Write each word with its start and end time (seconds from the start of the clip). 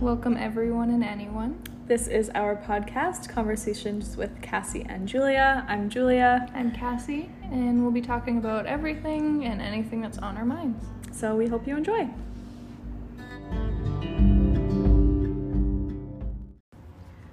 Welcome, 0.00 0.36
everyone 0.36 0.90
and 0.90 1.02
anyone. 1.02 1.58
This 1.86 2.06
is 2.06 2.30
our 2.34 2.54
podcast, 2.54 3.30
Conversations 3.30 4.14
with 4.14 4.42
Cassie 4.42 4.84
and 4.86 5.08
Julia. 5.08 5.64
I'm 5.68 5.88
Julia, 5.88 6.50
I'm 6.54 6.70
Cassie, 6.70 7.30
and 7.44 7.80
we'll 7.80 7.90
be 7.90 8.02
talking 8.02 8.36
about 8.36 8.66
everything 8.66 9.46
and 9.46 9.62
anything 9.62 10.02
that's 10.02 10.18
on 10.18 10.36
our 10.36 10.44
minds. 10.44 10.84
so 11.12 11.34
we 11.34 11.46
hope 11.46 11.66
you 11.66 11.78
enjoy. 11.78 12.10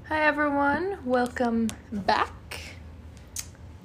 Hi, 0.08 0.22
everyone. 0.22 1.00
Welcome 1.04 1.68
back. 1.92 2.62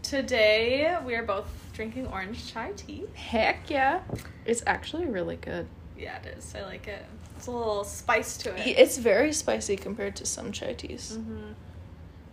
Today 0.05 0.97
we 1.05 1.17
are 1.17 1.25
both 1.25 1.49
drinking 1.73 2.07
orange 2.07 2.53
chai 2.53 2.71
tea. 2.77 3.07
Heck 3.15 3.69
yeah. 3.71 4.03
It's 4.47 4.63
actually 4.69 5.07
really 5.07 5.37
good. 5.37 5.67
Yeah, 5.99 6.17
it 6.23 6.39
is. 6.39 6.55
I 6.55 6.63
like 6.63 6.87
it. 6.89 7.05
It's 7.37 7.47
a 7.47 7.51
little 7.51 7.85
spice 7.85 8.37
to 8.39 8.55
it. 8.55 8.67
It's 8.79 8.99
very 8.99 9.33
spicy 9.33 9.77
compared 9.77 10.17
to 10.17 10.27
some 10.27 10.53
chai 10.53 10.73
teas. 10.75 11.19
Mhm. 11.21 11.55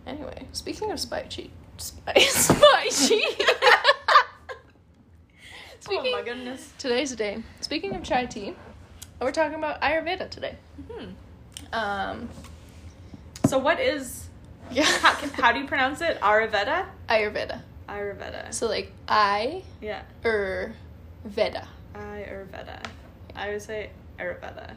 Anyway, 0.06 0.46
speaking 0.52 0.90
of 0.92 1.00
spicy, 1.00 1.50
spice, 1.78 2.32
spicy. 2.48 3.20
speaking, 5.80 6.12
oh 6.14 6.18
my 6.18 6.22
goodness. 6.22 6.72
today's 6.78 7.10
the 7.10 7.16
day. 7.16 7.42
Speaking 7.60 7.94
of 7.94 8.02
chai 8.02 8.26
tea, 8.26 8.54
we're 9.20 9.32
talking 9.32 9.56
about 9.58 9.80
Ayurveda 9.80 10.30
today. 10.30 10.56
Mhm. 10.88 11.14
Um, 11.72 12.28
So 13.46 13.58
what 13.58 13.80
is 13.80 14.28
yeah, 14.70 14.84
how, 14.84 15.14
can, 15.14 15.28
how 15.30 15.52
do 15.52 15.60
you 15.60 15.66
pronounce 15.66 16.00
it? 16.00 16.20
Ayurveda. 16.20 16.86
Ayurveda. 17.08 17.60
Ayurveda. 17.88 18.52
So 18.52 18.66
like 18.68 18.92
I 19.08 19.62
yeah. 19.80 20.02
or 20.24 20.72
Veda. 21.24 21.68
Ayurveda. 21.94 22.82
I 23.36 23.50
would 23.50 23.62
say 23.62 23.90
Ayurveda. 24.18 24.74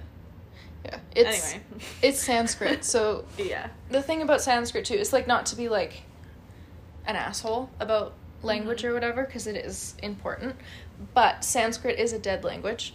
Yeah, 0.85 0.99
it's 1.15 1.53
anyway. 1.53 1.63
it's 2.01 2.19
Sanskrit. 2.19 2.83
So 2.93 3.25
yeah. 3.37 3.67
the 3.89 4.01
thing 4.01 4.21
about 4.21 4.41
Sanskrit 4.41 4.85
too 4.85 4.95
is 4.95 5.11
like 5.13 5.27
not 5.27 5.45
to 5.47 5.55
be 5.55 5.69
like 5.69 6.03
an 7.05 7.15
asshole 7.15 7.69
about 7.79 8.13
language 8.43 8.83
Mhm. 8.83 8.89
or 8.89 8.93
whatever 8.93 9.23
because 9.25 9.47
it 9.47 9.55
is 9.57 9.95
important, 10.03 10.55
but 11.13 11.43
Sanskrit 11.43 11.99
is 11.99 12.13
a 12.13 12.19
dead 12.19 12.43
language. 12.43 12.93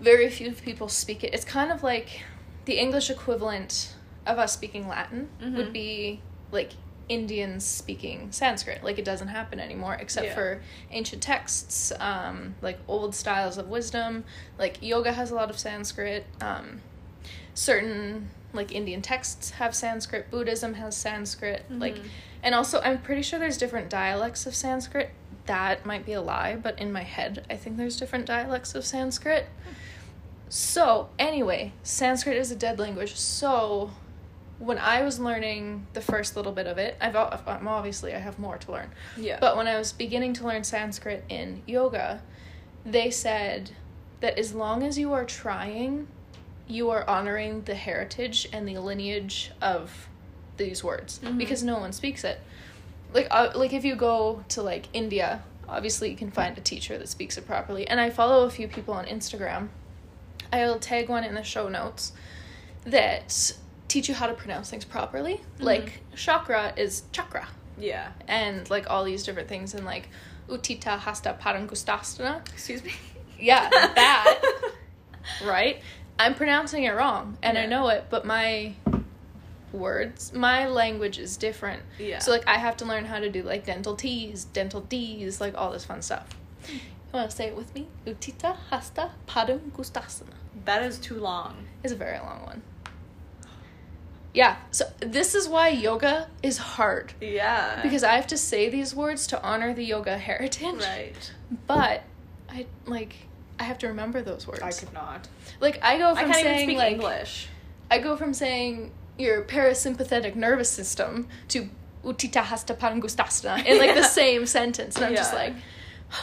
Very 0.00 0.28
few 0.28 0.52
people 0.52 0.88
speak 0.88 1.24
it. 1.24 1.32
It's 1.32 1.44
kind 1.44 1.72
of 1.72 1.82
like 1.82 2.22
the 2.66 2.78
English 2.78 3.08
equivalent 3.08 3.94
of 4.26 4.38
us 4.38 4.52
speaking 4.52 4.86
Latin 4.88 5.28
would 5.40 5.68
Mhm. 5.68 5.72
be 5.72 6.20
like 6.52 6.72
Indians 7.08 7.64
speaking 7.64 8.32
Sanskrit. 8.32 8.82
Like 8.82 8.98
it 8.98 9.04
doesn't 9.04 9.28
happen 9.28 9.60
anymore 9.60 9.94
except 10.00 10.26
Yeah. 10.26 10.34
for 10.34 10.62
ancient 10.90 11.22
texts, 11.22 11.92
um, 12.00 12.54
like 12.62 12.78
old 12.88 13.14
styles 13.14 13.58
of 13.58 13.68
wisdom. 13.68 14.24
Like 14.58 14.82
yoga 14.82 15.12
has 15.12 15.30
a 15.30 15.34
lot 15.34 15.50
of 15.50 15.58
Sanskrit. 15.58 16.26
Um, 16.40 16.80
certain 17.54 18.30
like 18.52 18.72
Indian 18.72 19.02
texts 19.02 19.50
have 19.50 19.74
Sanskrit. 19.74 20.30
Buddhism 20.30 20.74
has 20.74 20.96
Sanskrit. 20.96 21.64
Like, 21.70 21.96
Mhm. 21.96 22.08
and 22.42 22.54
also 22.54 22.80
I'm 22.80 22.98
pretty 23.02 23.22
sure 23.22 23.38
there's 23.38 23.58
different 23.58 23.88
dialects 23.90 24.46
of 24.46 24.54
Sanskrit. 24.54 25.10
That 25.46 25.84
might 25.86 26.04
be 26.04 26.12
a 26.12 26.20
lie, 26.22 26.56
but 26.56 26.78
in 26.78 26.92
my 26.92 27.02
head, 27.02 27.44
I 27.50 27.56
think 27.56 27.76
there's 27.76 27.96
different 27.96 28.26
dialects 28.26 28.74
of 28.74 28.84
Sanskrit. 28.84 29.46
So, 30.48 31.08
anyway, 31.18 31.72
Sanskrit 31.82 32.36
is 32.36 32.50
a 32.50 32.56
dead 32.56 32.78
language. 32.78 33.16
So, 33.16 33.90
when 34.58 34.78
I 34.78 35.02
was 35.02 35.18
learning 35.20 35.86
the 35.92 36.00
first 36.00 36.36
little 36.36 36.52
bit 36.52 36.66
of 36.66 36.78
it, 36.78 36.96
I've 37.00 37.14
I'm 37.14 37.68
obviously 37.68 38.14
I 38.14 38.18
have 38.18 38.38
more 38.38 38.56
to 38.58 38.72
learn. 38.72 38.90
Yeah. 39.16 39.38
But 39.40 39.56
when 39.56 39.66
I 39.68 39.76
was 39.78 39.92
beginning 39.92 40.32
to 40.34 40.46
learn 40.46 40.64
Sanskrit 40.64 41.24
in 41.28 41.62
yoga, 41.66 42.22
they 42.84 43.10
said 43.10 43.70
that 44.20 44.38
as 44.38 44.54
long 44.54 44.82
as 44.82 44.98
you 44.98 45.12
are 45.12 45.24
trying, 45.24 46.08
you 46.66 46.90
are 46.90 47.08
honoring 47.08 47.62
the 47.62 47.74
heritage 47.74 48.48
and 48.52 48.66
the 48.66 48.78
lineage 48.78 49.50
of 49.60 50.08
these 50.56 50.82
words 50.82 51.18
Mhm. 51.22 51.36
because 51.36 51.62
no 51.62 51.78
one 51.78 51.92
speaks 51.92 52.24
it. 52.24 52.40
Like 53.12 53.28
uh, 53.30 53.50
like 53.54 53.72
if 53.74 53.84
you 53.84 53.94
go 53.94 54.42
to 54.48 54.62
like 54.62 54.86
India, 54.94 55.42
obviously 55.68 56.10
you 56.10 56.16
can 56.16 56.30
find 56.30 56.56
a 56.56 56.60
teacher 56.62 56.96
that 56.96 57.08
speaks 57.08 57.36
it 57.36 57.46
properly. 57.46 57.86
And 57.86 58.00
I 58.00 58.08
follow 58.10 58.44
a 58.46 58.50
few 58.50 58.68
people 58.68 58.94
on 58.94 59.04
Instagram. 59.04 59.68
I'll 60.52 60.78
tag 60.78 61.08
one 61.08 61.24
in 61.24 61.34
the 61.34 61.42
show 61.42 61.68
notes 61.68 62.12
that 62.84 63.52
teach 63.88 64.08
you 64.08 64.14
how 64.14 64.26
to 64.26 64.34
pronounce 64.34 64.70
things 64.70 64.84
properly. 64.84 65.34
Mm-hmm. 65.34 65.64
Like 65.64 65.92
chakra 66.14 66.72
is 66.76 67.02
chakra. 67.12 67.48
Yeah. 67.78 68.12
and 68.26 68.68
like 68.70 68.88
all 68.88 69.04
these 69.04 69.22
different 69.22 69.48
things 69.48 69.74
and 69.74 69.84
like 69.84 70.08
utita 70.48 70.98
hasta 70.98 71.36
parangustasana. 71.40 72.40
Excuse 72.52 72.82
me. 72.82 72.92
yeah 73.38 73.68
that. 73.70 74.40
Right? 75.44 75.82
I'm 76.18 76.34
pronouncing 76.34 76.84
it 76.84 76.92
wrong 76.92 77.36
and 77.42 77.58
i 77.58 77.66
know 77.66 77.88
it 77.88 78.06
but 78.08 78.24
my 78.24 78.74
words 79.72 80.32
my 80.32 80.68
language 80.68 81.18
is 81.18 81.36
different. 81.36 81.82
Yeah. 81.98 82.20
so 82.20 82.30
like 82.30 82.46
i 82.46 82.56
have 82.56 82.76
to 82.78 82.84
learn 82.84 83.04
how 83.04 83.18
to 83.18 83.28
do 83.28 83.42
like 83.42 83.66
dental 83.66 83.96
t's 83.96 84.44
dental 84.44 84.80
d's 84.82 85.40
like 85.40 85.54
all 85.56 85.70
this 85.72 85.84
fun 85.84 86.00
stuff. 86.00 86.28
You 86.68 86.80
want 87.12 87.30
to 87.30 87.36
say 87.36 87.46
it 87.48 87.56
with 87.56 87.74
me? 87.74 87.88
Utita 88.06 88.56
hasta 88.70 89.10
parangustasana. 89.26 90.34
That 90.64 90.82
is 90.82 90.98
too 90.98 91.18
long. 91.18 91.66
It's 91.84 91.92
a 91.92 91.96
very 91.96 92.18
long 92.18 92.42
one 92.44 92.62
yeah 94.36 94.56
so 94.70 94.84
this 95.00 95.34
is 95.34 95.48
why 95.48 95.68
yoga 95.68 96.28
is 96.42 96.58
hard 96.58 97.12
Yeah. 97.20 97.80
because 97.82 98.04
I 98.04 98.12
have 98.20 98.26
to 98.28 98.36
say 98.36 98.68
these 98.68 98.94
words 98.94 99.26
to 99.28 99.36
honor 99.42 99.70
the 99.74 99.84
yoga 99.94 100.16
heritage. 100.28 100.80
right. 100.94 101.32
But 101.66 102.02
I 102.56 102.66
like 102.86 103.12
I 103.58 103.64
have 103.64 103.78
to 103.78 103.86
remember 103.88 104.20
those 104.30 104.46
words. 104.46 104.62
I 104.62 104.72
could 104.80 104.92
not. 104.92 105.28
like 105.66 105.76
I 105.82 105.96
go 105.98 106.08
I 106.10 106.20
from 106.22 106.30
even 106.30 106.34
saying 106.44 106.76
like 106.76 106.92
English. 106.92 107.48
I 107.90 107.98
go 107.98 108.16
from 108.16 108.32
saying 108.34 108.92
your 109.18 109.42
parasympathetic 109.42 110.34
nervous 110.36 110.70
system 110.70 111.28
to 111.48 111.58
utita 112.04 112.42
hasta 112.50 112.74
parangustasana 112.74 113.64
in 113.64 113.78
like 113.78 113.94
the 113.94 114.02
same 114.20 114.44
sentence, 114.46 114.96
and 114.96 115.04
I'm 115.06 115.14
just 115.16 115.32
like, 115.32 115.54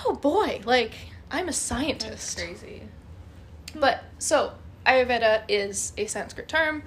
oh 0.05 0.13
boy, 0.13 0.61
like 0.65 0.93
I'm 1.31 1.45
a 1.45 1.45
That's 1.47 1.57
scientist. 1.57 2.37
crazy. 2.37 2.83
But 3.75 4.03
so 4.19 4.53
Ayurveda 4.85 5.43
is 5.47 5.93
a 5.97 6.05
Sanskrit 6.05 6.47
term. 6.47 6.83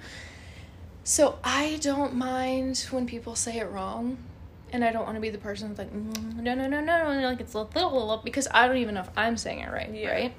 So 1.07 1.39
I 1.41 1.79
don't 1.81 2.15
mind 2.15 2.85
when 2.91 3.05
people 3.05 3.33
say 3.35 3.59
it 3.59 3.71
wrong. 3.71 4.17
And 4.73 4.83
I 4.83 4.91
don't 4.91 5.05
want 5.05 5.15
to 5.15 5.21
be 5.21 5.29
the 5.29 5.37
person 5.37 5.69
that's 5.73 5.79
like, 5.79 5.93
mm, 5.93 6.35
no, 6.35 6.53
no, 6.53 6.67
no, 6.67 6.81
no, 6.81 7.13
no, 7.21 7.27
like 7.29 7.39
it's 7.39 7.53
a 7.53 7.61
little, 7.61 8.21
because 8.25 8.49
I 8.51 8.67
don't 8.67 8.75
even 8.75 8.95
know 8.95 8.99
if 9.01 9.09
I'm 9.15 9.37
saying 9.37 9.59
it 9.61 9.71
right, 9.71 9.89
Yeah. 9.93 10.09
right? 10.11 10.33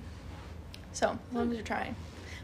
So, 0.93 1.19
as 1.31 1.34
long 1.34 1.49
as 1.49 1.55
you're 1.55 1.65
trying. 1.65 1.97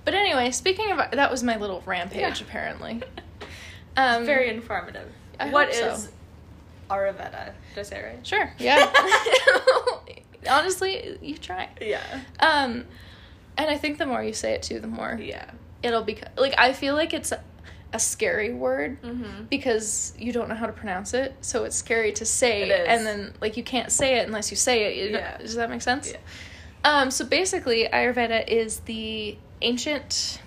But 0.06 0.14
anyway, 0.14 0.50
speaking 0.52 0.90
of, 0.90 1.10
that 1.10 1.30
was 1.30 1.42
my 1.42 1.58
little 1.58 1.82
rampage, 1.84 2.40
Yeah. 2.40 2.46
apparently. 2.46 3.02
Um, 3.96 4.24
Very 4.24 4.48
informative. 4.48 5.12
I 5.38 5.50
What 5.50 5.66
hope 5.66 5.74
so. 5.74 5.88
is 5.92 6.08
Ayurveda? 6.90 7.52
Did 7.74 7.80
I 7.80 7.82
say 7.82 7.98
it 7.98 8.02
right? 8.06 8.26
Sure, 8.26 8.52
yeah. 8.58 8.90
Honestly, 10.50 11.16
you 11.22 11.36
try. 11.38 11.68
Yeah. 11.80 12.02
Um, 12.40 12.86
and 13.56 13.70
I 13.70 13.76
think 13.76 13.98
the 13.98 14.06
more 14.06 14.24
you 14.24 14.32
say 14.32 14.52
it 14.54 14.62
too, 14.64 14.80
the 14.80 14.88
more 14.88 15.16
Yeah. 15.22 15.48
it'll 15.82 16.02
be 16.02 16.18
like 16.36 16.54
I 16.58 16.72
feel 16.72 16.94
like 16.94 17.14
it's 17.14 17.32
a, 17.94 17.98
scary 17.98 18.52
word 18.52 19.00
Mm-hmm. 19.02 19.44
because 19.50 20.12
you 20.18 20.32
don't 20.32 20.48
know 20.48 20.54
how 20.54 20.66
to 20.66 20.72
pronounce 20.72 21.14
it, 21.14 21.34
so 21.40 21.64
it's 21.64 21.76
scary 21.76 22.12
to 22.12 22.24
say, 22.24 22.70
and 22.86 23.06
then 23.06 23.32
like 23.40 23.56
you 23.56 23.62
can't 23.62 23.90
say 23.90 24.18
it 24.18 24.26
unless 24.26 24.50
you 24.50 24.56
say 24.56 24.84
it. 24.84 24.96
You 24.96 25.16
Yeah. 25.16 25.38
Does 25.38 25.54
that 25.54 25.70
make 25.70 25.82
sense? 25.82 26.12
Yeah. 26.12 26.18
Um. 26.84 27.10
So 27.10 27.24
basically, 27.24 27.88
Ayurveda 27.92 28.46
is 28.48 28.80
the 28.80 29.38
ancient 29.62 30.40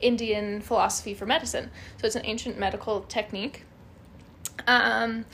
Indian 0.00 0.60
philosophy 0.60 1.14
for 1.14 1.26
medicine. 1.26 1.70
So 1.98 2.06
it's 2.06 2.16
an 2.16 2.24
ancient 2.24 2.58
medical 2.58 3.02
technique. 3.02 3.64
Um. 4.66 5.24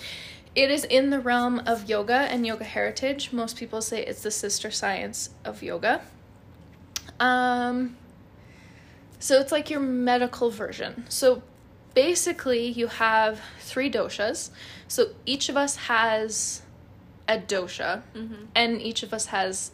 It 0.53 0.69
is 0.69 0.82
in 0.84 1.10
the 1.10 1.20
realm 1.20 1.60
of 1.65 1.88
yoga 1.88 2.12
and 2.32 2.44
yoga 2.44 2.65
heritage. 2.65 3.32
Most 3.32 3.56
people 3.56 3.81
say 3.81 4.04
it's 4.04 4.22
the 4.25 4.32
sister 4.32 4.69
science 4.72 5.31
of 5.44 5.62
yoga. 5.62 6.00
Um, 7.20 7.96
so 9.20 9.38
it's 9.40 9.52
like 9.52 9.70
your 9.70 9.79
medical 9.81 10.50
version. 10.50 11.05
So 11.08 11.43
basically, 11.94 12.66
you 12.66 12.87
have 12.88 13.40
three 13.60 13.90
doshas. 13.90 14.50
So 14.88 15.10
each 15.26 15.48
of 15.48 15.56
us 15.56 15.76
has 15.76 16.62
a 17.28 17.38
dosha, 17.38 18.02
Mm-hmm. 18.14 18.44
and 18.54 18.81
each 18.82 19.02
of 19.02 19.12
us 19.14 19.26
has. 19.26 19.70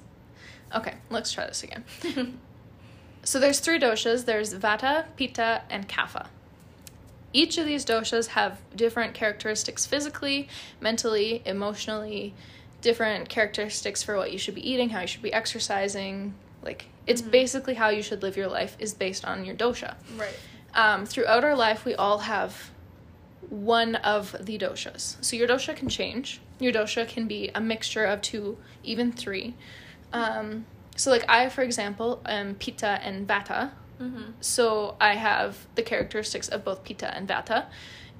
Okay, 0.74 0.94
let's 1.10 1.32
try 1.32 1.46
this 1.46 1.62
again. 1.62 1.84
So 3.24 3.40
there's 3.40 3.58
three 3.58 3.80
doshas. 3.80 4.24
There's 4.24 4.54
vata, 4.54 5.06
pitta, 5.16 5.62
and 5.68 5.88
kapha. 5.88 6.28
Each 7.32 7.58
of 7.58 7.66
these 7.66 7.84
doshas 7.84 8.28
have 8.28 8.60
different 8.76 9.14
characteristics 9.14 9.84
physically, 9.84 10.48
mentally, 10.80 11.42
emotionally, 11.44 12.34
different 12.82 13.28
characteristics 13.28 14.00
for 14.04 14.16
what 14.16 14.30
you 14.30 14.38
should 14.38 14.54
be 14.54 14.70
eating, 14.70 14.90
how 14.90 15.00
you 15.00 15.06
should 15.08 15.22
be 15.22 15.32
exercising. 15.32 16.34
Like 16.62 16.84
it's 17.08 17.20
Mhm. 17.20 17.30
basically 17.32 17.74
how 17.74 17.88
you 17.88 18.00
should 18.00 18.22
live 18.22 18.36
your 18.36 18.46
life 18.46 18.76
is 18.78 18.94
based 18.94 19.24
on 19.24 19.44
your 19.44 19.56
dosha. 19.56 19.96
Right. 20.16 20.38
Um, 20.76 21.06
throughout 21.06 21.43
our 21.43 21.56
life, 21.56 21.84
we 21.84 21.94
all 21.96 22.19
have 22.19 22.70
one 23.49 23.96
of 23.96 24.37
the 24.40 24.58
doshas. 24.58 25.17
So 25.20 25.34
your 25.34 25.49
dosha 25.49 25.75
can 25.75 25.88
change. 25.88 26.40
Your 26.61 26.73
dosha 26.73 27.08
can 27.08 27.26
be 27.26 27.50
a 27.55 27.61
mixture 27.61 28.05
of 28.05 28.23
two, 28.23 28.58
even 28.84 29.11
three. 29.11 29.55
Um, 30.12 30.67
so 30.94 31.11
like 31.11 31.25
I, 31.28 31.49
for 31.49 31.62
example, 31.62 32.23
am 32.26 32.55
pitta 32.55 33.00
and 33.02 33.26
vata. 33.26 33.73
Mm-hmm. 34.00 34.32
So 34.40 34.96
I 35.00 35.14
have 35.14 35.67
the 35.75 35.82
characteristics 35.82 36.49
of 36.49 36.64
both 36.64 36.84
Pitta 36.84 37.14
and 37.14 37.28
Vata. 37.28 37.67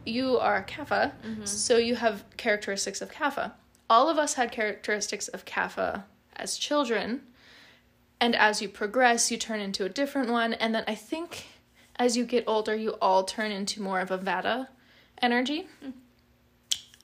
You 0.05 0.39
are 0.39 0.65
Kapha, 0.65 1.13
so 1.47 1.77
you 1.77 1.97
have 1.97 2.25
characteristics 2.37 3.01
of 3.03 3.11
Kapha. 3.13 3.53
All 3.91 4.09
of 4.09 4.19
us 4.19 4.35
had 4.35 4.53
characteristics 4.53 5.29
of 5.29 5.45
Kapha 5.45 6.05
as 6.37 6.57
children, 6.57 7.23
and 8.21 8.35
as 8.35 8.63
you 8.63 8.69
progress, 8.69 9.31
you 9.31 9.37
turn 9.37 9.61
into 9.61 9.85
a 9.85 9.89
different 9.89 10.31
one. 10.31 10.55
And 10.55 10.75
then 10.75 10.85
I 10.87 10.95
think 10.95 11.47
as 11.99 12.17
you 12.17 12.25
get 12.25 12.45
older, 12.47 12.75
you 12.75 12.91
all 13.01 13.25
turn 13.25 13.51
into 13.51 13.83
more 13.83 14.01
of 14.01 14.11
a 14.11 14.19
Vata 14.19 14.69
energy. 15.21 15.67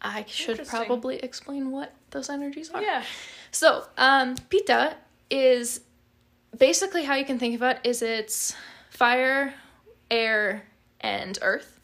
I 0.00 0.24
should 0.26 0.66
probably 0.66 1.16
explain 1.16 1.70
what 1.70 1.94
those 2.10 2.28
energies 2.28 2.70
are. 2.70 2.82
Yeah. 2.82 3.04
So, 3.50 3.84
um, 3.96 4.36
Pitta 4.50 4.96
is 5.30 5.80
basically 6.56 7.04
how 7.04 7.14
you 7.14 7.24
can 7.24 7.38
think 7.38 7.54
of 7.54 7.62
it 7.62 7.78
is 7.84 8.02
it's 8.02 8.54
fire, 8.90 9.54
air, 10.10 10.64
and 11.00 11.38
earth, 11.40 11.80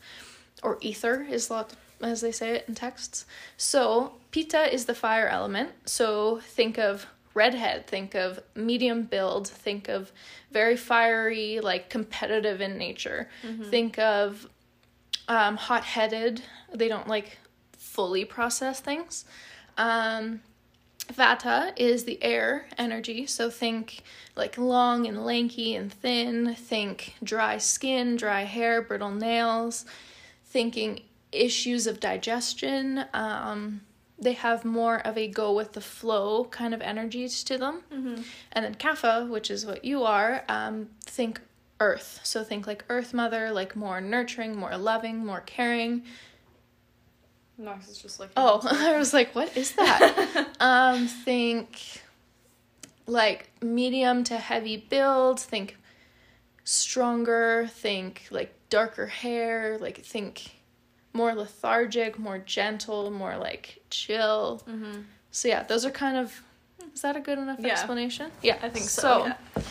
or 0.62 0.78
ether 0.81 1.22
is 1.22 1.49
a 1.49 1.52
lot 1.52 1.72
as 2.00 2.20
they 2.20 2.32
say 2.32 2.56
it 2.56 2.64
in 2.69 2.75
texts. 2.75 3.25
So, 3.56 4.14
Pitta 4.31 4.72
is 4.72 4.84
the 4.87 4.94
fire 4.94 5.28
element. 5.28 5.70
So, 5.87 6.40
think 6.40 6.78
of 6.78 7.06
redhead, 7.38 7.87
think 7.87 8.14
of 8.14 8.40
medium 8.55 9.02
build, 9.02 9.46
think 9.49 9.88
of 9.88 10.12
very 10.50 10.76
fiery, 10.76 11.61
like 11.61 11.88
competitive 11.88 12.61
in 12.61 12.76
nature. 12.76 13.29
Think 13.70 13.99
of 13.99 14.49
um, 15.29 15.56
hot 15.56 15.85
headed. 15.85 16.43
They 16.75 16.88
don't 16.88 17.08
like 17.08 17.38
fully 17.76 18.25
process 18.25 18.81
things. 18.81 19.25
Um, 19.76 20.40
Vata 21.12 21.73
is 21.76 22.05
the 22.05 22.19
air 22.23 22.67
energy, 22.76 23.26
so 23.26 23.49
think 23.50 24.02
like 24.37 24.58
long 24.58 25.06
and 25.06 25.25
lanky 25.25 25.75
and 25.75 25.91
thin. 25.93 26.55
Think 26.55 27.14
dry 27.23 27.58
skin, 27.58 28.17
dry 28.17 28.43
hair, 28.43 28.82
brittle 28.82 29.12
nails. 29.12 29.84
Thinking 30.44 31.02
issues 31.32 31.87
of 31.87 32.00
digestion. 32.00 33.05
Um, 33.14 33.81
they 34.20 34.32
have 34.32 34.65
more 34.65 34.99
of 34.99 35.17
a 35.17 35.29
go 35.29 35.53
with 35.53 35.73
the 35.73 35.81
flow 35.81 36.44
kind 36.44 36.75
of 36.75 36.81
energies 36.81 37.44
to 37.44 37.56
them. 37.56 37.82
And 38.53 38.65
then 38.65 38.75
Kapha, 38.75 39.29
which 39.29 39.50
is 39.50 39.65
what 39.65 39.85
you 39.85 40.03
are, 40.03 40.44
um, 40.49 40.88
think 41.03 41.41
earth. 41.81 42.20
So 42.25 42.43
think 42.43 42.67
like 42.67 42.85
earth 42.88 43.15
mother, 43.15 43.50
like 43.53 43.76
more 43.76 44.00
nurturing, 44.00 44.56
more 44.56 44.76
loving, 44.76 45.25
more 45.25 45.41
caring. 45.41 46.03
Knox 47.56 47.88
is 47.88 47.99
just 47.99 48.20
like. 48.20 48.31
Oh, 48.37 48.61
I 48.70 48.97
was 48.99 49.12
like, 49.12 49.35
what 49.35 49.56
is 49.56 49.73
that? 49.73 50.49
um, 50.61 51.06
think 51.06 52.03
like 53.06 53.50
medium 53.62 54.25
to 54.25 54.37
heavy 54.37 54.76
build, 54.76 55.41
think 55.41 55.76
stronger, 56.65 57.69
think 57.70 58.26
like 58.31 58.55
darker 58.69 59.06
hair, 59.06 59.79
like 59.81 60.05
think 60.05 60.57
more 61.19 61.35
lethargic, 61.35 62.19
more 62.19 62.38
gentle, 62.38 63.11
more 63.11 63.37
like 63.37 63.81
chill. 63.91 64.62
Mm-hmm. 64.69 65.00
So 65.32 65.49
yeah, 65.49 65.65
those 65.65 65.85
are 65.85 65.91
kind 65.91 66.17
of 66.17 66.43
is 66.94 67.03
that 67.03 67.17
a 67.17 67.20
good 67.20 67.38
enough 67.38 67.59
Yeah. 67.61 67.73
explanation? 67.73 68.31
Yeah, 68.43 68.59
I 68.62 68.69
think 68.70 68.88
so. 68.88 69.03
So 69.03 69.26
yeah. 69.26 69.62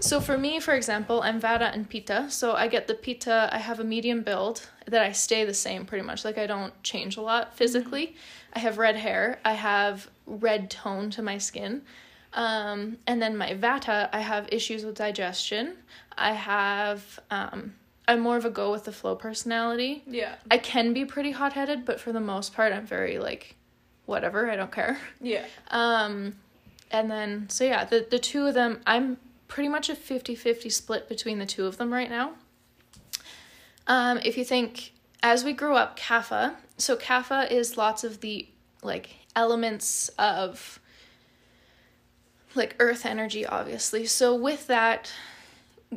so 0.00 0.20
for 0.20 0.36
me, 0.36 0.60
for 0.60 0.74
example, 0.74 1.22
I'm 1.22 1.40
Vata 1.40 1.72
and 1.72 1.88
Pitta. 1.88 2.30
So 2.30 2.52
I 2.52 2.66
get 2.68 2.88
the 2.88 2.94
Pitta, 2.94 3.48
I 3.52 3.58
have 3.58 3.78
a 3.80 3.84
medium 3.84 4.22
build 4.22 4.68
that 4.86 5.02
I 5.02 5.12
stay 5.12 5.44
the 5.44 5.54
same 5.54 5.86
pretty 5.86 6.04
much. 6.04 6.24
Like 6.24 6.36
I 6.36 6.46
don't 6.46 6.74
change 6.82 7.16
a 7.16 7.20
lot 7.22 7.56
physically. 7.56 8.16
I 8.52 8.58
have 8.58 8.76
red 8.78 8.96
hair. 8.96 9.38
I 9.44 9.54
have 9.54 10.08
red 10.26 10.70
tone 10.70 11.10
to 11.10 11.22
my 11.22 11.38
skin. 11.38 11.82
Um, 12.32 12.98
and 13.06 13.22
then 13.22 13.36
my 13.36 13.54
Vata, 13.54 14.08
I 14.12 14.20
have 14.20 14.48
issues 14.52 14.84
with 14.84 14.96
digestion. 14.96 15.76
I 16.16 16.32
have 16.32 17.20
um, 17.30 17.74
I'm 18.08 18.20
more 18.20 18.38
of 18.38 18.46
a 18.46 18.50
go 18.50 18.72
with 18.72 18.84
the 18.84 18.92
flow 18.92 19.14
personality. 19.14 20.02
Yeah. 20.06 20.36
I 20.50 20.56
can 20.56 20.94
be 20.94 21.04
pretty 21.04 21.32
hot 21.32 21.52
headed, 21.52 21.84
but 21.84 22.00
for 22.00 22.10
the 22.10 22.20
most 22.20 22.54
part, 22.54 22.72
I'm 22.72 22.86
very 22.86 23.18
like, 23.18 23.54
whatever. 24.06 24.50
I 24.50 24.56
don't 24.56 24.72
care. 24.72 24.98
Yeah. 25.20 25.44
Um, 25.70 26.36
and 26.90 27.10
then, 27.10 27.50
so 27.50 27.64
yeah, 27.64 27.84
the, 27.84 28.06
the 28.10 28.18
two 28.18 28.46
of 28.46 28.54
them, 28.54 28.80
I'm 28.86 29.18
pretty 29.46 29.68
much 29.68 29.90
a 29.90 29.94
50 29.94 30.34
50 30.34 30.70
split 30.70 31.08
between 31.08 31.38
the 31.38 31.46
two 31.46 31.66
of 31.66 31.76
them 31.76 31.92
right 31.92 32.08
now. 32.08 32.32
Um, 33.86 34.18
if 34.24 34.38
you 34.38 34.44
think, 34.44 34.92
as 35.22 35.44
we 35.44 35.52
grew 35.52 35.74
up, 35.74 35.98
Kapha, 35.98 36.54
so 36.78 36.96
Kapha 36.96 37.50
is 37.50 37.76
lots 37.76 38.04
of 38.04 38.20
the 38.20 38.48
like 38.82 39.16
elements 39.36 40.08
of 40.18 40.80
like 42.54 42.74
earth 42.78 43.04
energy, 43.04 43.44
obviously. 43.44 44.06
So 44.06 44.34
with 44.34 44.66
that, 44.68 45.12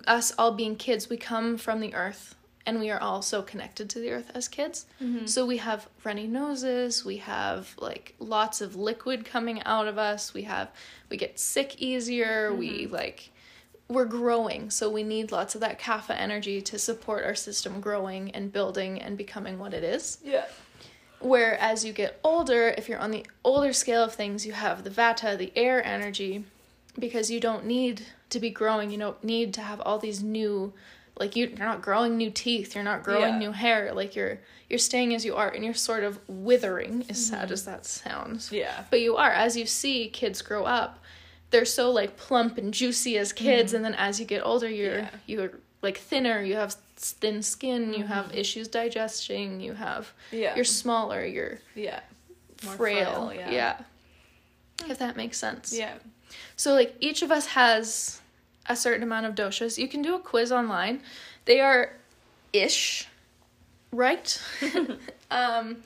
us 0.08 0.34
all 0.38 0.52
being 0.52 0.76
kids, 0.76 1.10
we 1.10 1.18
come 1.18 1.58
from 1.58 1.80
the 1.80 1.94
earth 1.94 2.36
and 2.66 2.80
we 2.80 2.90
are 2.90 3.00
all 3.00 3.22
so 3.22 3.42
connected 3.42 3.90
to 3.90 4.00
the 4.00 4.12
earth 4.12 4.32
as 4.34 4.48
kids. 4.48 4.86
Mm-hmm. 5.02 5.26
So 5.26 5.46
we 5.46 5.58
have 5.58 5.88
runny 6.04 6.28
noses, 6.28 7.04
we 7.04 7.18
have 7.18 7.74
like 7.80 8.16
lots 8.20 8.62
of 8.62 8.76
liquid 8.76 9.26
coming 9.26 9.62
out 9.64 9.88
of 9.88 9.98
us, 9.98 10.34
we 10.34 10.44
have 10.44 10.72
we 11.10 11.18
get 11.18 11.40
sick 11.40 11.82
easier, 11.82 12.54
we 12.54 12.86
mm-hmm. 12.86 12.94
like 12.94 13.32
we're 13.88 14.06
growing, 14.06 14.70
so 14.70 14.90
we 14.90 15.04
need 15.04 15.32
lots 15.32 15.54
of 15.54 15.62
that 15.62 15.80
kapha 15.80 16.16
energy 16.18 16.62
to 16.62 16.80
support 16.80 17.26
our 17.26 17.36
system 17.36 17.82
growing 17.82 18.32
and 18.32 18.54
building 18.54 19.02
and 19.02 19.18
becoming 19.18 19.60
what 19.60 19.74
it 19.74 19.84
is. 19.84 20.20
Yeah. 20.24 20.46
Whereas 21.20 21.84
you 21.86 21.94
get 21.94 22.20
older, 22.24 22.74
if 22.78 22.88
you're 22.88 23.00
on 23.00 23.12
the 23.12 23.26
older 23.44 23.74
scale 23.74 24.04
of 24.04 24.14
things, 24.14 24.46
you 24.46 24.54
have 24.54 24.84
the 24.84 24.90
vata, 24.90 25.38
the 25.38 25.52
air 25.56 25.86
energy, 25.86 26.46
because 26.98 27.30
you 27.30 27.40
don't 27.40 27.66
need 27.66 28.06
to 28.32 28.40
be 28.40 28.50
growing. 28.50 28.92
You 28.92 28.98
don't 28.98 29.24
need 29.24 29.54
to 29.56 29.62
have 29.62 29.80
all 29.82 30.00
these 30.00 30.22
new, 30.24 30.74
like 31.18 31.36
you, 31.36 31.48
you're 31.48 31.68
not 31.68 31.82
growing 31.82 32.18
new 32.18 32.32
teeth. 32.32 32.76
You're 32.76 32.84
not 32.84 33.04
growing 33.04 33.34
Yeah. 33.34 33.40
new 33.40 33.52
hair. 33.52 33.94
Like 33.94 34.16
you're 34.16 34.40
you're 34.70 34.80
staying 34.80 35.14
as 35.14 35.26
you 35.26 35.36
are, 35.36 35.50
and 35.50 35.66
you're 35.66 35.74
sort 35.74 36.04
of 36.04 36.18
withering. 36.28 37.06
As 37.10 37.18
mm-hmm. 37.18 37.36
sad 37.36 37.52
as 37.52 37.66
that 37.66 37.86
sounds, 37.86 38.52
Yeah. 38.52 38.86
but 38.90 39.02
you 39.02 39.18
are 39.18 39.32
as 39.32 39.58
you 39.58 39.66
see 39.66 40.08
kids 40.08 40.42
grow 40.42 40.64
up. 40.66 41.00
They're 41.50 41.66
so 41.66 41.92
like 41.92 42.16
plump 42.16 42.58
and 42.58 42.74
juicy 42.74 43.18
as 43.18 43.34
kids, 43.34 43.74
mm-hmm. 43.74 43.78
and 43.78 43.86
then 43.86 43.96
as 43.96 44.20
you 44.20 44.26
get 44.26 44.42
older, 44.46 44.70
you're 44.70 45.00
Yeah. 45.00 45.10
you're 45.26 45.52
like 45.82 45.98
thinner. 45.98 46.42
You 46.42 46.56
have 46.56 46.76
thin 46.96 47.42
skin. 47.44 47.94
You 47.94 48.06
have 48.06 48.28
mm-hmm. 48.28 48.38
issues 48.38 48.68
digesting. 48.68 49.60
You 49.60 49.74
have 49.74 50.14
Yeah. 50.32 50.56
you're 50.56 50.66
smaller. 50.66 51.26
You're 51.26 51.60
yeah. 51.76 52.00
More 52.64 52.76
frail. 52.76 53.28
frail, 53.28 53.34
yeah. 53.34 53.52
yeah. 53.52 53.82
If 54.88 55.00
that 55.00 55.18
makes 55.18 55.38
sense. 55.38 55.74
Yeah. 55.78 55.96
So 56.56 56.74
like 56.74 56.96
each 57.00 57.22
of 57.24 57.32
us 57.32 57.48
has 57.48 58.21
a 58.68 58.76
certain 58.76 59.04
amount 59.04 59.26
of 59.26 59.36
doshas. 59.36 59.78
You 59.78 59.88
can 59.88 60.02
do 60.02 60.16
a 60.16 60.20
quiz 60.20 60.52
online. 60.52 61.02
They 61.46 61.60
are 61.60 61.94
ish, 62.54 63.08
right? 63.92 64.42
um 65.32 65.78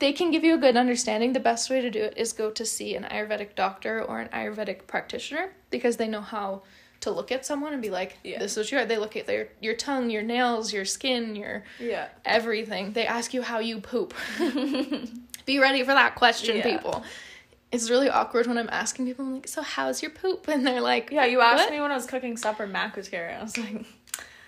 they 0.00 0.12
can 0.12 0.30
give 0.32 0.42
you 0.44 0.54
a 0.54 0.58
good 0.58 0.76
understanding. 0.76 1.32
The 1.32 1.40
best 1.40 1.70
way 1.70 1.80
to 1.80 1.88
do 1.90 2.02
it 2.02 2.14
is 2.16 2.32
go 2.32 2.50
to 2.50 2.64
see 2.66 2.94
an 2.96 3.04
Ayurvedic 3.04 3.54
doctor 3.54 4.02
or 4.02 4.20
an 4.20 4.28
Ayurvedic 4.30 4.86
practitioner 4.86 5.52
because 5.70 5.96
they 5.96 6.08
know 6.08 6.20
how 6.20 6.62
to 7.00 7.10
look 7.10 7.30
at 7.30 7.46
someone 7.46 7.72
and 7.72 7.80
be 7.80 7.90
like, 7.90 8.18
Yeah. 8.24 8.38
this 8.38 8.52
is 8.52 8.58
what 8.58 8.72
you 8.72 8.78
are. 8.78 8.84
They 8.86 8.98
look 8.98 9.14
at 9.16 9.26
their 9.26 9.48
your 9.60 9.74
tongue, 9.74 10.10
your 10.10 10.22
nails, 10.22 10.72
your 10.72 10.84
skin, 10.84 11.36
your 11.36 11.64
Yeah. 11.78 12.08
everything. 12.24 12.92
They 12.92 13.06
ask 13.06 13.32
you 13.32 13.42
how 13.42 13.60
you 13.60 13.80
poop. 13.80 14.14
Be 15.46 15.58
ready 15.58 15.82
for 15.84 15.92
that 15.94 16.16
question, 16.16 16.56
Yeah. 16.56 16.62
people. 16.76 17.04
It's 17.74 17.90
really 17.90 18.08
awkward 18.08 18.46
when 18.46 18.56
I'm 18.58 18.68
asking 18.70 19.06
people, 19.06 19.24
I'm 19.24 19.34
like, 19.34 19.48
so 19.48 19.62
how's 19.62 20.00
your 20.02 20.10
poop? 20.10 20.48
And 20.52 20.66
they're 20.66 20.80
like, 20.80 21.10
Yeah, 21.10 21.24
you 21.26 21.40
asked 21.40 21.64
"What?" 21.64 21.72
me 21.72 21.80
when 21.80 21.90
I 21.90 21.94
was 21.96 22.06
cooking 22.06 22.36
supper, 22.36 22.66
Mac 22.66 22.96
was 22.96 23.08
here, 23.08 23.36
I 23.38 23.42
was 23.42 23.56
like, 23.58 23.84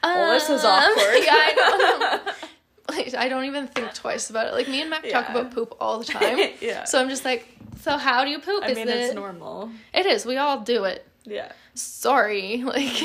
Well, 0.03 0.33
this 0.33 0.49
is 0.49 0.65
Um, 0.65 0.71
awkward. 0.71 1.25
yeah, 1.25 1.33
I 1.35 2.21
know. 2.25 2.33
Like, 2.89 3.15
I 3.15 3.29
don't 3.29 3.47
even 3.47 3.67
think 3.67 3.93
twice 3.95 4.31
about 4.31 4.47
it. 4.47 4.53
Like 4.53 4.69
me 4.69 4.81
and 4.81 4.89
Mac 4.89 5.09
talk 5.09 5.29
about 5.29 5.51
poop 5.53 5.75
all 5.81 5.99
the 5.99 6.05
time. 6.05 6.39
Yeah. 6.61 6.85
So 6.85 7.01
I'm 7.01 7.09
just 7.09 7.25
like, 7.25 7.45
so 7.81 7.97
how 7.97 8.25
do 8.25 8.31
you 8.31 8.39
poop? 8.39 8.63
I 8.63 8.69
is 8.71 8.77
mean, 8.77 8.87
it? 8.89 8.97
it's 8.97 9.15
normal. 9.15 9.71
It 9.93 10.07
is. 10.07 10.25
We 10.25 10.37
all 10.37 10.61
do 10.61 10.85
it. 10.85 11.05
Yeah. 11.25 11.51
Sorry. 11.75 12.63
Like 12.65 13.03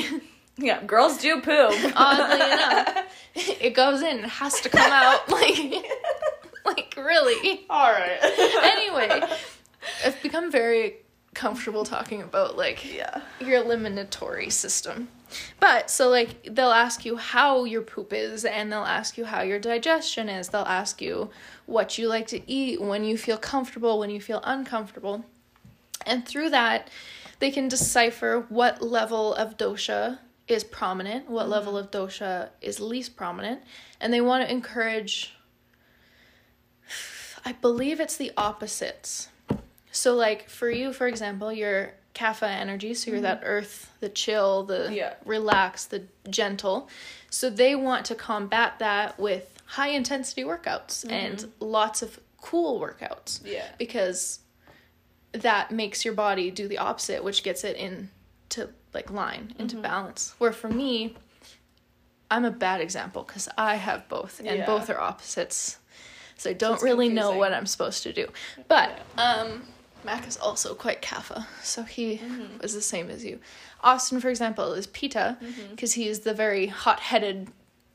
Yeah, 0.56 0.84
girls 0.84 1.18
do 1.18 1.40
poop. 1.40 1.74
oddly 1.96 2.36
enough, 2.36 3.04
it 3.34 3.74
goes 3.74 4.02
in. 4.02 4.18
It 4.18 4.24
has 4.26 4.60
to 4.60 4.68
come 4.68 4.92
out. 4.92 5.28
Like, 5.28 5.84
like 6.64 6.94
really. 6.96 7.66
All 7.68 7.90
right. 7.90 8.18
anyway, 8.62 9.20
I've 10.04 10.20
become 10.22 10.50
very 10.50 10.96
comfortable 11.34 11.84
talking 11.84 12.22
about 12.22 12.56
like 12.56 12.84
Yeah. 12.94 13.22
your 13.40 13.62
eliminatory 13.62 14.50
system. 14.50 15.08
But 15.60 15.90
so 15.90 16.08
like 16.10 16.54
they'll 16.54 16.70
ask 16.70 17.04
you 17.04 17.16
how 17.16 17.64
your 17.64 17.82
poop 17.82 18.12
is 18.12 18.44
and 18.44 18.70
they'll 18.70 18.80
ask 18.80 19.16
you 19.16 19.24
how 19.24 19.42
your 19.42 19.58
digestion 19.58 20.28
is. 20.28 20.48
They'll 20.48 20.62
ask 20.62 21.00
you 21.00 21.30
what 21.66 21.96
you 21.96 22.08
like 22.08 22.26
to 22.28 22.50
eat, 22.50 22.80
when 22.80 23.04
you 23.04 23.16
feel 23.16 23.38
comfortable, 23.38 23.98
when 23.98 24.10
you 24.10 24.20
feel 24.20 24.40
uncomfortable. 24.44 25.24
And 26.04 26.26
through 26.26 26.50
that, 26.50 26.88
they 27.38 27.50
can 27.50 27.68
decipher 27.68 28.44
what 28.48 28.82
level 28.82 29.34
of 29.34 29.56
dosha 29.56 30.18
is 30.48 30.64
prominent, 30.64 31.30
what 31.30 31.44
mm-hmm. 31.44 31.52
level 31.52 31.78
of 31.78 31.90
dosha 31.90 32.50
is 32.60 32.78
least 32.78 33.16
prominent, 33.16 33.62
and 34.00 34.12
they 34.12 34.20
want 34.20 34.44
to 34.46 34.52
encourage 34.52 35.34
I 37.44 37.52
believe 37.52 38.00
it's 38.00 38.16
the 38.16 38.32
opposites. 38.36 39.28
So 39.92 40.14
like 40.14 40.48
for 40.48 40.68
you 40.68 40.92
for 40.92 41.06
example, 41.06 41.52
you're 41.52 41.94
kapha 42.14 42.48
energy, 42.48 42.94
so 42.94 43.10
you're 43.10 43.18
mm-hmm. 43.18 43.24
that 43.24 43.42
earth, 43.44 43.90
the 44.00 44.08
chill, 44.08 44.64
the 44.64 44.92
Yeah. 44.92 45.14
relax, 45.24 45.84
the 45.86 46.04
gentle. 46.28 46.88
So 47.30 47.48
they 47.48 47.74
want 47.74 48.04
to 48.06 48.14
combat 48.14 48.78
that 48.80 49.18
with 49.18 49.62
high 49.64 49.88
intensity 49.88 50.42
workouts 50.44 51.04
mm-hmm. 51.04 51.10
and 51.10 51.52
lots 51.60 52.02
of 52.02 52.20
cool 52.40 52.80
workouts 52.80 53.40
Yeah. 53.44 53.66
because 53.78 54.40
that 55.32 55.70
makes 55.70 56.04
your 56.04 56.14
body 56.14 56.50
do 56.50 56.68
the 56.68 56.78
opposite, 56.78 57.24
which 57.24 57.42
gets 57.42 57.64
it 57.64 57.76
into 57.76 58.68
like 58.92 59.10
line, 59.10 59.54
into 59.58 59.76
mm-hmm. 59.76 59.82
balance. 59.82 60.34
Where 60.38 60.52
for 60.52 60.68
me, 60.68 61.16
I'm 62.30 62.44
a 62.44 62.50
bad 62.50 62.80
example 62.80 63.22
because 63.22 63.48
I 63.56 63.76
have 63.76 64.08
both, 64.08 64.40
and 64.40 64.58
Yeah. 64.58 64.66
both 64.66 64.90
are 64.90 65.00
opposites. 65.00 65.78
So 66.36 66.50
I 66.50 66.54
don't 66.54 66.74
it's 66.74 66.82
really 66.82 67.08
know 67.08 67.36
what 67.36 67.52
I'm 67.52 67.66
supposed 67.66 68.02
to 68.02 68.12
do. 68.12 68.28
But 68.68 68.98
um, 69.16 69.62
Mac 70.04 70.26
is 70.26 70.36
also 70.36 70.74
quite 70.74 71.00
kapha, 71.02 71.46
so 71.62 71.82
he 71.82 72.18
Mm-hmm. 72.18 72.58
was 72.60 72.74
the 72.74 72.80
same 72.82 73.08
as 73.10 73.24
you. 73.24 73.38
Austin, 73.82 74.20
for 74.20 74.28
example, 74.28 74.72
is 74.72 74.86
Pitta 74.86 75.36
Mm-hmm. 75.42 75.70
because 75.70 75.92
he 75.94 76.06
is 76.08 76.20
the 76.20 76.34
very 76.34 76.66
hot-headed, 76.66 77.48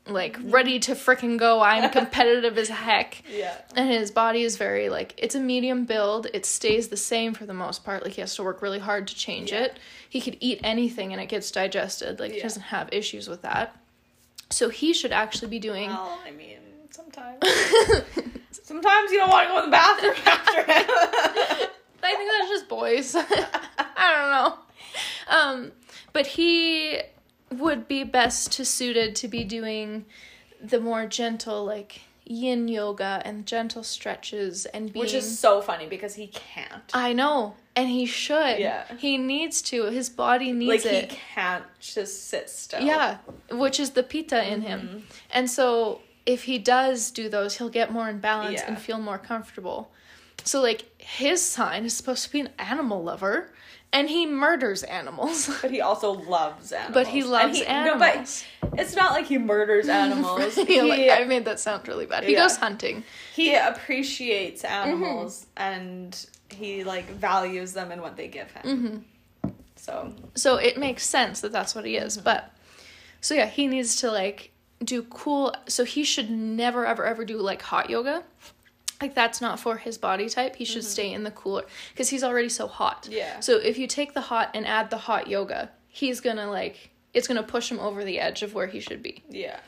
like 0.06 0.38
ready 0.42 0.78
to 0.80 0.92
frickin' 0.92 1.38
go. 1.38 1.60
I'm 1.60 1.90
competitive 2.00 2.56
as 2.58 2.68
heck. 2.68 3.22
Yeah. 3.30 3.54
And 3.76 3.90
his 3.90 4.10
body 4.10 4.42
is 4.42 4.56
very 4.56 4.88
like 4.88 5.14
it's 5.18 5.34
a 5.34 5.40
medium 5.40 5.84
build. 5.84 6.26
It 6.32 6.46
stays 6.46 6.88
the 6.88 6.96
same 6.96 7.34
for 7.34 7.44
the 7.46 7.52
most 7.54 7.84
part. 7.84 8.02
Like 8.04 8.12
he 8.14 8.20
has 8.22 8.34
to 8.36 8.42
work 8.42 8.62
really 8.62 8.78
hard 8.78 9.06
to 9.08 9.14
change 9.14 9.52
Yeah. 9.52 9.64
it. 9.64 9.78
He 10.08 10.20
could 10.22 10.36
eat 10.40 10.60
anything 10.64 11.12
and 11.12 11.20
it 11.20 11.28
gets 11.28 11.50
digested. 11.50 12.20
Like 12.20 12.32
he 12.32 12.40
doesn't 12.40 12.62
have 12.62 12.88
issues 12.92 13.28
with 13.28 13.42
that. 13.42 13.76
So 14.50 14.70
he 14.70 14.94
should 14.94 15.12
actually 15.12 15.48
be 15.48 15.58
doing 15.58 15.90
Well, 15.90 16.18
I 16.26 16.30
mean, 16.30 16.56
sometimes. 16.90 17.38
sometimes 18.50 19.12
you 19.12 19.18
don't 19.18 19.28
want 19.28 19.46
to 19.46 19.52
go 19.52 19.58
in 19.58 19.64
the 19.66 19.70
bathroom 19.70 20.14
after 20.24 20.64
it. 20.68 21.70
I 22.02 22.14
think 22.14 22.30
that's 22.30 22.50
just 22.50 22.68
boys. 22.68 23.14
I 23.16 24.12
don't 24.14 24.30
know. 24.30 24.58
Um, 25.28 25.72
but 26.12 26.26
he 26.26 27.00
would 27.52 27.88
be 27.88 28.04
best 28.04 28.52
to 28.52 28.64
suited 28.64 29.14
to 29.16 29.28
be 29.28 29.44
doing 29.44 30.04
the 30.62 30.80
more 30.80 31.06
gentle 31.06 31.64
like 31.64 32.00
yin 32.24 32.68
yoga 32.68 33.22
and 33.24 33.46
gentle 33.46 33.82
stretches 33.82 34.66
and 34.66 34.92
being 34.92 35.02
Which 35.04 35.14
is 35.14 35.38
so 35.38 35.60
funny 35.62 35.86
because 35.86 36.14
he 36.14 36.26
can't. 36.28 36.82
I 36.92 37.12
know. 37.14 37.54
And 37.74 37.88
he 37.88 38.06
should. 38.06 38.58
Yeah. 38.58 38.84
He 38.98 39.16
needs 39.18 39.62
to. 39.62 39.84
His 39.84 40.10
body 40.10 40.52
needs 40.52 40.84
Like, 40.84 40.92
it. 40.94 41.12
he 41.12 41.18
can't 41.34 41.64
just 41.80 42.28
sit 42.28 42.50
still. 42.50 42.80
Yeah. 42.82 43.18
Which 43.50 43.78
is 43.80 43.90
the 43.90 44.02
pitta 44.02 44.42
in 44.52 44.60
Mm-hmm. 44.60 44.66
him. 44.68 45.06
And 45.30 45.48
so 45.50 46.00
if 46.26 46.44
he 46.44 46.58
does 46.58 47.10
do 47.12 47.28
those, 47.28 47.56
he'll 47.56 47.68
get 47.70 47.92
more 47.92 48.08
in 48.10 48.18
balance 48.18 48.60
Yeah. 48.60 48.68
and 48.68 48.78
feel 48.78 48.98
more 48.98 49.18
comfortable. 49.18 49.90
So 50.48 50.60
like 50.62 50.80
his 51.00 51.42
sign 51.42 51.84
is 51.84 51.94
supposed 51.96 52.24
to 52.26 52.32
be 52.32 52.40
an 52.40 52.48
animal 52.58 53.02
lover 53.02 53.50
and 53.92 54.08
he 54.08 54.24
murders 54.26 54.82
animals. 54.82 55.38
But 55.62 55.70
he 55.70 55.80
also 55.80 56.12
loves 56.12 56.72
animals. 56.72 56.94
But 56.94 57.06
he 57.08 57.22
loves 57.22 57.58
No, 57.60 57.66
animals. 57.66 58.44
but 58.62 58.78
it's 58.80 58.94
not 58.96 59.12
like 59.12 59.26
he 59.26 59.38
murders 59.38 59.88
animals. 59.88 60.56
Yeah, 60.56 60.64
he, 60.64 60.82
like, 60.82 61.10
I 61.20 61.24
made 61.24 61.44
that 61.44 61.58
sound 61.60 61.86
really 61.88 62.06
bad. 62.06 62.24
He 62.24 62.32
Yeah. 62.32 62.42
goes 62.44 62.56
hunting. 62.56 63.04
he 63.34 63.54
appreciates 63.54 64.64
animals 64.64 65.46
Mm-hmm. 65.56 65.62
and 65.70 66.26
he 66.60 66.82
like 66.84 67.06
values 67.28 67.72
them 67.74 67.92
and 67.92 68.00
what 68.00 68.16
they 68.16 68.28
give 68.28 68.50
him. 68.56 68.64
Mm-hmm. 68.64 69.50
So 69.76 70.12
So 70.34 70.56
it 70.56 70.78
makes 70.78 71.02
sense 71.06 71.40
that 71.42 71.52
that's 71.52 71.74
what 71.74 71.84
he 71.84 71.96
is. 71.96 72.16
But 72.16 72.50
so 73.20 73.34
yeah, 73.34 73.46
he 73.58 73.66
needs 73.66 73.96
to 74.02 74.10
like 74.10 74.50
do 74.82 75.02
cool. 75.04 75.54
So 75.66 75.84
he 75.84 76.04
should 76.04 76.30
never 76.30 76.86
ever 76.86 77.04
ever 77.04 77.24
do 77.24 77.36
like 77.50 77.62
hot 77.62 77.90
yoga. 77.90 78.22
Like 79.00 79.14
that's 79.14 79.40
not 79.40 79.60
for 79.60 79.76
his 79.76 79.96
body 79.98 80.28
type. 80.28 80.56
He 80.56 80.64
should 80.64 80.84
stay 80.84 81.12
in 81.12 81.22
the 81.22 81.30
cooler 81.30 81.64
because 81.92 82.08
he's 82.08 82.24
already 82.24 82.48
so 82.48 82.66
hot. 82.66 83.08
Yeah. 83.10 83.40
So 83.40 83.56
if 83.58 83.78
you 83.78 83.86
take 83.86 84.12
the 84.14 84.22
hot 84.22 84.50
and 84.54 84.66
add 84.66 84.90
the 84.90 84.96
hot 84.98 85.28
yoga, 85.28 85.70
he's 85.88 86.20
gonna 86.20 86.50
like 86.50 86.90
it's 87.14 87.28
gonna 87.28 87.42
push 87.44 87.70
him 87.70 87.78
over 87.78 88.04
the 88.04 88.18
edge 88.18 88.42
of 88.42 88.54
where 88.54 88.66
he 88.66 88.80
should 88.80 89.02
be. 89.02 89.22
yeah, 89.30 89.60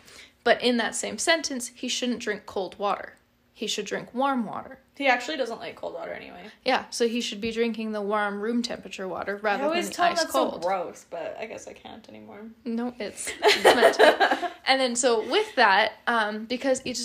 But 0.44 0.62
in 0.62 0.76
that 0.78 0.94
same 0.94 1.16
sentence, 1.18 1.70
he 1.75 1.88
shouldn't 1.88 2.18
drink 2.20 2.44
cold 2.46 2.78
water. 2.78 3.14
He 3.54 3.66
should 3.66 3.84
drink 3.87 4.14
warm 4.14 4.46
water. 4.46 4.78
he 4.96 5.06
actually 5.06 5.37
doesn't 5.37 5.58
like 5.58 5.75
cold 5.76 5.94
water 5.94 6.12
anyway. 6.12 6.44
Yeah, 6.64 6.84
so 6.90 7.06
he 7.08 7.20
should 7.20 7.40
be 7.40 7.52
drinking 7.52 7.92
the 7.92 8.00
warm 8.02 8.40
room 8.40 8.62
temperature 8.62 9.06
water 9.08 9.37
rather 9.42 9.64
than 9.64 9.72
the 9.72 9.78
ice 9.78 9.96
that's 9.96 10.25
cold. 10.32 10.54
so 10.54 10.68
gross, 10.68 11.06
but 11.10 11.37
I 11.40 11.46
guess 11.46 11.66
I 11.68 11.72
can't 11.75 12.06
anymore. 12.08 12.40
No, 12.64 12.94
it's, 12.99 13.30
it's 13.42 13.64
meant 13.76 13.94
to. 13.96 14.50
And 14.66 14.80
then 14.80 14.96
so 14.96 15.28
with 15.30 15.54
that, 15.56 15.92
um, 16.06 16.44
because 16.46 16.80
each 16.84 17.00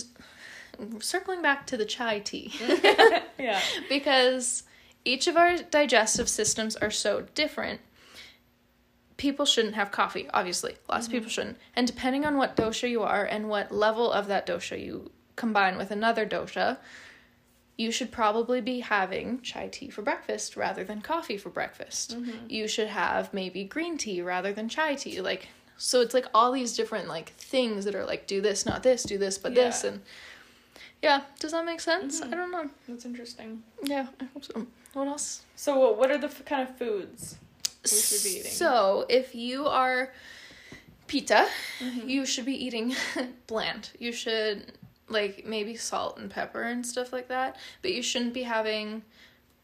circling 0.99 1.41
back 1.41 1.67
to 1.67 1.77
the 1.77 1.85
chai 1.85 2.19
tea, 2.19 2.51
yeah. 3.39 3.61
because 3.89 4.63
each 5.03 5.27
of 5.27 5.37
our 5.37 5.57
digestive 5.57 6.29
systems 6.29 6.75
are 6.75 6.91
so 6.91 7.25
different. 7.35 7.81
People 9.17 9.45
shouldn't 9.45 9.75
have 9.75 9.91
coffee, 9.91 10.27
obviously. 10.33 10.75
Lots 10.89 11.05
of 11.05 11.11
mm-hmm. 11.11 11.19
people 11.19 11.29
shouldn't. 11.29 11.57
And 11.75 11.87
depending 11.87 12.25
on 12.25 12.37
what 12.37 12.57
dosha 12.57 12.89
you 12.89 13.03
are 13.03 13.23
and 13.23 13.47
what 13.47 13.71
level 13.71 14.11
of 14.11 14.27
that 14.27 14.45
dosha 14.45 14.83
you 14.83 15.11
combine 15.35 15.77
with 15.77 15.91
another 15.91 16.25
dosha, 16.25 16.77
you 17.77 17.91
should 17.91 18.11
probably 18.11 18.61
be 18.61 18.79
having 18.79 19.41
chai 19.41 19.67
tea 19.67 19.89
for 19.89 20.01
breakfast 20.01 20.55
rather 20.55 20.83
than 20.83 21.01
coffee 21.01 21.37
for 21.37 21.49
breakfast. 21.49 22.17
Mm-hmm. 22.17 22.49
You 22.49 22.67
should 22.67 22.87
have 22.87 23.33
maybe 23.33 23.63
green 23.63 23.97
tea 23.97 24.21
rather 24.21 24.53
than 24.53 24.69
chai 24.69 24.95
tea. 24.95 25.21
Like 25.21 25.47
so 25.77 26.01
it's 26.01 26.13
like 26.13 26.25
all 26.33 26.51
these 26.51 26.75
different 26.75 27.07
like 27.07 27.29
things 27.31 27.85
that 27.85 27.95
are 27.95 28.05
like 28.05 28.27
do 28.27 28.41
this, 28.41 28.65
not 28.65 28.83
this, 28.83 29.03
do 29.03 29.17
this, 29.17 29.37
but 29.37 29.55
this 29.55 29.83
and 29.83 30.01
yeah, 31.05 31.21
does 31.39 31.51
that 31.51 31.63
make 31.65 31.79
sense? 31.81 32.21
I 32.21 32.27
don't 32.39 32.51
know. 32.51 32.69
That's 32.87 33.05
interesting. 33.05 33.61
Yeah, 33.83 34.07
I 34.19 34.25
hope 34.33 34.43
so. 34.43 34.65
What 34.93 35.07
else? 35.07 35.43
So, 35.55 35.91
what 35.93 36.09
are 36.11 36.17
the 36.17 36.27
f- 36.27 36.43
kind 36.45 36.67
of 36.67 36.75
foods 36.77 37.37
we 37.83 37.97
should 37.97 38.23
be 38.23 38.39
eating? 38.39 38.51
So, 38.51 39.05
if 39.09 39.35
you 39.35 39.67
are 39.67 40.11
pitta, 41.07 41.47
Mm-hmm. 41.79 42.09
you 42.09 42.25
should 42.25 42.45
be 42.45 42.65
eating 42.65 42.95
bland. 43.47 43.91
You 43.99 44.11
should 44.11 44.71
like 45.07 45.45
maybe 45.45 45.75
salt 45.75 46.17
and 46.17 46.31
pepper 46.31 46.63
and 46.63 46.83
stuff 46.85 47.13
like 47.13 47.27
that, 47.27 47.57
but 47.83 47.91
you 47.93 48.01
shouldn't 48.01 48.33
be 48.33 48.43
having 48.43 49.03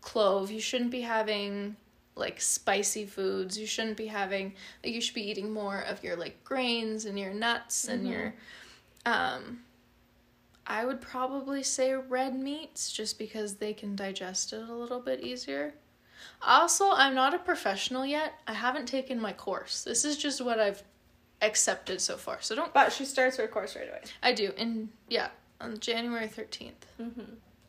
clove. 0.02 0.52
You 0.52 0.60
shouldn't 0.62 0.92
be 0.92 1.02
having 1.02 1.76
like 2.16 2.40
spicy 2.42 3.06
foods. 3.06 3.58
You 3.58 3.66
shouldn't 3.66 3.98
be 3.98 4.08
having 4.08 4.54
like 4.84 4.94
you 4.94 5.02
should 5.02 5.16
be 5.16 5.28
eating 5.32 5.52
more 5.52 5.80
of 5.82 6.04
your 6.04 6.16
like 6.18 6.44
grains 6.44 7.06
and 7.06 7.18
your 7.18 7.34
nuts 7.34 7.88
and 7.88 8.08
your 8.08 8.34
um 9.06 9.62
I 10.66 10.86
would 10.86 11.02
probably 11.02 11.64
say 11.64 11.94
red 11.94 12.36
meats 12.36 12.92
just 12.92 13.18
because 13.18 13.56
they 13.56 13.74
can 13.74 13.96
digest 13.96 14.54
it 14.54 14.62
a 14.70 14.74
little 14.74 15.00
bit 15.00 15.22
easier. 15.22 15.74
Also, 16.42 16.92
I'm 16.92 17.16
not 17.16 17.34
a 17.34 17.40
professional 17.40 18.06
yet. 18.06 18.34
I 18.48 18.54
haven't 18.54 18.86
taken 18.86 19.20
my 19.20 19.34
course. 19.34 19.84
This 19.84 20.06
is 20.06 20.18
just 20.18 20.40
what 20.42 20.60
I've 20.60 20.84
accepted 21.42 22.00
so 22.00 22.16
far. 22.18 22.38
So 22.42 22.56
don't 22.56 22.74
But 22.74 22.94
she 22.94 23.06
starts 23.06 23.38
her 23.38 23.48
course 23.48 23.76
right 23.76 23.90
away. 23.90 24.02
I 24.22 24.34
do 24.34 24.52
And 24.58 24.90
yeah, 25.10 25.30
on 25.60 25.80
January 25.80 26.28
13th. 26.28 26.72
Mm-hmm. 27.00 27.22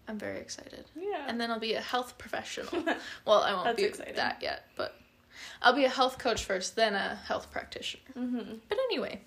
I'm 0.09 0.19
very 0.19 0.39
excited. 0.39 0.85
Yeah. 0.95 1.25
And 1.27 1.41
then 1.41 1.51
I'll 1.51 1.61
be 1.61 1.75
a 1.75 1.81
health 1.81 2.19
professional. 2.19 2.85
well, 3.27 3.41
I 3.43 3.53
won't 3.53 3.65
That's 3.65 3.77
be 3.77 3.85
exciting. 3.85 4.17
that 4.17 4.43
yet, 4.43 4.67
but 4.77 4.97
I'll 5.63 5.75
be 5.75 5.85
a 5.85 5.89
health 5.91 6.19
coach 6.19 6.45
first, 6.45 6.77
then 6.77 6.95
a 6.95 7.15
health 7.27 7.51
practitioner. 7.51 8.03
mm-hmm. 8.19 8.55
But 8.69 8.79
anyway, 8.91 9.21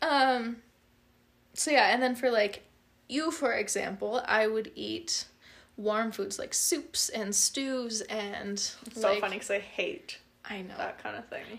um, 0.00 0.58
so 1.52 1.70
yeah, 1.70 1.92
and 1.92 2.02
then 2.02 2.14
for 2.14 2.30
like 2.30 2.62
you, 3.14 3.30
for 3.30 3.52
example, 3.52 4.22
I 4.26 4.46
would 4.46 4.70
eat 4.74 5.26
warm 5.76 6.12
foods 6.12 6.38
like 6.38 6.54
soups 6.54 7.08
and 7.08 7.34
stews 7.34 8.00
and 8.02 8.58
So 8.58 9.08
like, 9.08 9.20
funny 9.20 9.34
because 9.36 9.50
I 9.50 9.58
hate 9.58 10.18
I 10.44 10.62
know 10.62 10.76
that 10.78 11.02
kind 11.02 11.16
of 11.16 11.26
thing. 11.28 11.58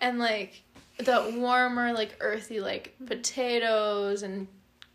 and 0.00 0.18
like 0.18 0.62
the 0.98 1.34
warmer 1.36 1.92
like 1.92 2.16
earthy 2.20 2.60
like 2.60 2.94
potatoes 3.06 4.22
and 4.22 4.46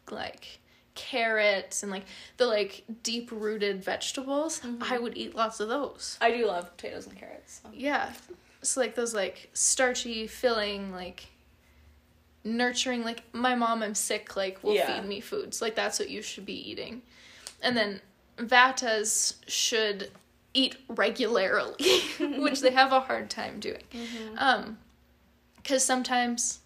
like 0.10 0.60
carrots 0.96 1.84
and 1.84 1.92
like 1.92 2.06
the 2.38 2.46
like 2.46 2.84
deep 3.04 3.32
rooted 3.32 3.84
vegetables 3.84 4.60
mm-hmm. 4.60 4.84
i 4.94 4.98
would 4.98 5.18
eat 5.18 5.36
lots 5.36 5.60
of 5.60 5.70
those 5.70 6.18
I 6.22 6.32
do 6.32 6.46
love 6.48 6.76
potatoes 6.76 7.08
and 7.08 7.16
carrots. 7.18 7.62
so. 7.64 7.70
yeah 7.74 8.12
so 8.62 8.80
like 8.82 8.96
those 8.96 9.14
like 9.14 9.50
starchy 9.54 10.28
filling 10.28 10.92
like 10.92 11.28
nurturing 12.44 13.04
like 13.04 13.24
my 13.34 13.54
mom 13.56 13.84
i'm 13.84 13.94
sick 13.96 14.36
like 14.36 14.64
will 14.64 14.74
Yeah. 14.76 15.00
feed 15.00 15.08
me 15.08 15.20
foods. 15.22 15.62
Like 15.62 15.76
that's 15.76 16.00
what 16.00 16.10
you 16.10 16.22
should 16.22 16.46
be 16.46 16.70
eating. 16.72 17.02
And 17.62 17.78
then 17.78 18.02
vatas 18.38 19.36
should 19.48 20.10
eat 20.54 20.76
regularly 20.90 21.76
which 22.20 22.62
they 22.62 22.72
have 22.72 22.92
a 22.92 23.00
hard 23.02 23.30
time 23.30 23.60
doing. 23.60 23.84
Um 24.38 24.78
because 25.58 25.86
sometimes 25.86 26.60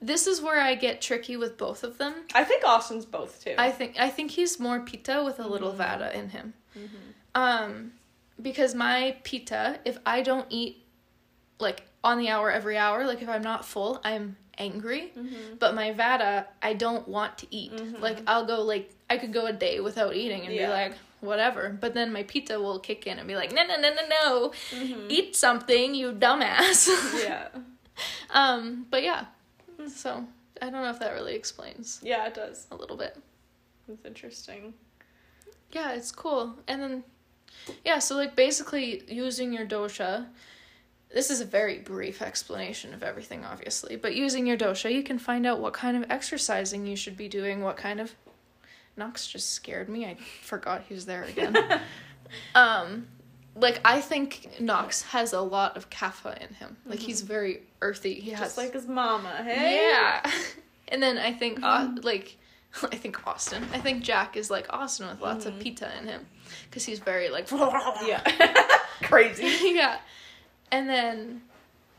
this 0.00 0.26
is 0.28 0.40
where 0.40 0.60
i 0.60 0.74
get 0.74 1.00
tricky 1.00 1.36
with 1.36 1.56
both 1.58 1.82
of 1.82 1.98
them. 1.98 2.14
I 2.34 2.44
think 2.44 2.62
Austin's 2.64 3.04
both 3.06 3.42
too. 3.42 3.54
I 3.58 3.70
think 3.70 3.98
I 3.98 4.10
think 4.10 4.30
he's 4.32 4.60
more 4.60 4.80
pitta 4.80 5.22
with 5.24 5.40
a 5.40 5.48
little 5.48 5.72
vata 5.72 6.12
in 6.14 6.28
him. 6.30 6.52
Um, 7.34 7.92
because 8.40 8.74
my 8.74 9.16
pitta, 9.24 9.80
if 9.84 9.98
I 10.06 10.22
don't 10.22 10.46
eat 10.50 10.84
like 11.58 11.84
on 12.04 12.18
the 12.18 12.28
hour 12.28 12.50
every 12.50 12.76
hour, 12.78 13.04
like 13.06 13.22
if 13.22 13.28
I'm 13.28 13.42
not 13.42 13.64
full, 13.64 14.00
I'm 14.04 14.36
angry. 14.58 15.12
But 15.58 15.74
my 15.74 15.92
vata, 15.92 16.46
I 16.62 16.74
don't 16.74 17.06
want 17.08 17.38
to 17.38 17.46
eat. 17.50 17.72
Like 18.00 18.18
I'll 18.26 18.44
go 18.46 18.62
like 18.62 18.90
I 19.10 19.16
could 19.18 19.32
go 19.32 19.46
a 19.46 19.52
day 19.52 19.80
without 19.80 20.14
eating 20.14 20.44
and 20.46 20.54
Yeah. 20.54 20.66
be 20.66 20.72
like, 20.72 20.94
whatever. 21.20 21.76
But 21.80 21.94
then 21.94 22.12
my 22.12 22.22
pitta 22.24 22.60
will 22.60 22.78
kick 22.78 23.06
in 23.06 23.18
and 23.18 23.26
be 23.26 23.34
like, 23.36 23.52
no, 23.52 23.66
no, 23.66 23.76
no, 23.80 23.90
no, 23.94 24.02
no, 24.08 24.52
Mhm. 24.70 25.10
eat 25.10 25.34
something, 25.36 25.94
you 25.94 26.12
dumbass. 26.12 26.88
Yeah. 27.22 27.48
um, 28.30 28.86
but 28.90 29.02
yeah, 29.02 29.26
so 29.88 30.24
I 30.62 30.70
don't 30.70 30.82
know 30.82 30.90
if 30.90 30.98
that 31.00 31.12
really 31.14 31.34
explains 31.34 32.00
Yeah, 32.02 32.26
it 32.26 32.34
does. 32.34 32.66
a 32.70 32.76
little 32.76 32.96
bit. 32.96 33.16
It's 33.88 34.04
interesting. 34.04 34.74
Yeah, 35.72 35.92
it's 35.92 36.12
cool. 36.12 36.54
And 36.68 36.80
then, 36.82 37.04
yeah, 37.84 37.98
so 37.98 38.16
like 38.16 38.36
basically 38.36 39.02
using 39.08 39.52
your 39.52 39.66
dosha. 39.66 40.26
This 41.12 41.30
is 41.30 41.40
a 41.40 41.44
very 41.44 41.78
brief 41.78 42.20
explanation 42.20 42.92
of 42.92 43.02
everything, 43.02 43.44
obviously, 43.44 43.96
but 43.96 44.14
using 44.14 44.46
your 44.46 44.58
dosha, 44.58 44.92
you 44.92 45.02
can 45.02 45.18
find 45.18 45.46
out 45.46 45.58
what 45.58 45.72
kind 45.72 45.96
of 45.96 46.10
exercising 46.10 46.86
you 46.86 46.96
should 46.96 47.16
be 47.16 47.28
doing, 47.28 47.62
what 47.62 47.76
kind 47.76 48.00
of. 48.00 48.14
Knox 48.96 49.28
just 49.28 49.52
scared 49.52 49.88
me. 49.88 50.06
I 50.06 50.16
forgot 50.42 50.82
he 50.88 50.92
was 50.94 51.06
there 51.06 51.22
again. 51.22 51.56
um, 52.56 53.06
like 53.54 53.80
I 53.84 54.00
think 54.00 54.60
Knox 54.60 55.02
has 55.02 55.32
a 55.32 55.40
lot 55.40 55.76
of 55.76 55.88
kapha 55.90 56.36
in 56.42 56.54
him. 56.54 56.76
Like 56.84 56.98
he's 56.98 57.22
very 57.22 57.62
earthy. 57.80 58.14
He 58.14 58.30
has 58.32 58.56
like 58.56 58.72
his 58.72 58.86
mama, 58.86 59.42
hey? 59.44 59.88
yeah. 59.90 60.30
And 60.90 61.02
then 61.02 61.18
I 61.18 61.32
think 61.34 61.60
uh, 61.62 61.90
like 62.02 62.38
I 62.82 62.96
think 62.96 63.26
Austin. 63.26 63.62
I 63.74 63.78
think 63.78 64.02
Jack 64.02 64.36
is 64.38 64.50
like 64.50 64.66
Austin 64.70 65.06
with 65.08 65.20
lots 65.20 65.44
of 65.44 65.58
pitta 65.60 65.90
in 65.98 66.08
him 66.08 66.26
cuz 66.70 66.84
he's 66.84 66.98
very 66.98 67.28
like 67.28 67.46
Yeah. 67.50 68.22
Crazy. 69.02 69.74
yeah. 69.74 69.98
And 70.70 70.88
then 70.88 71.42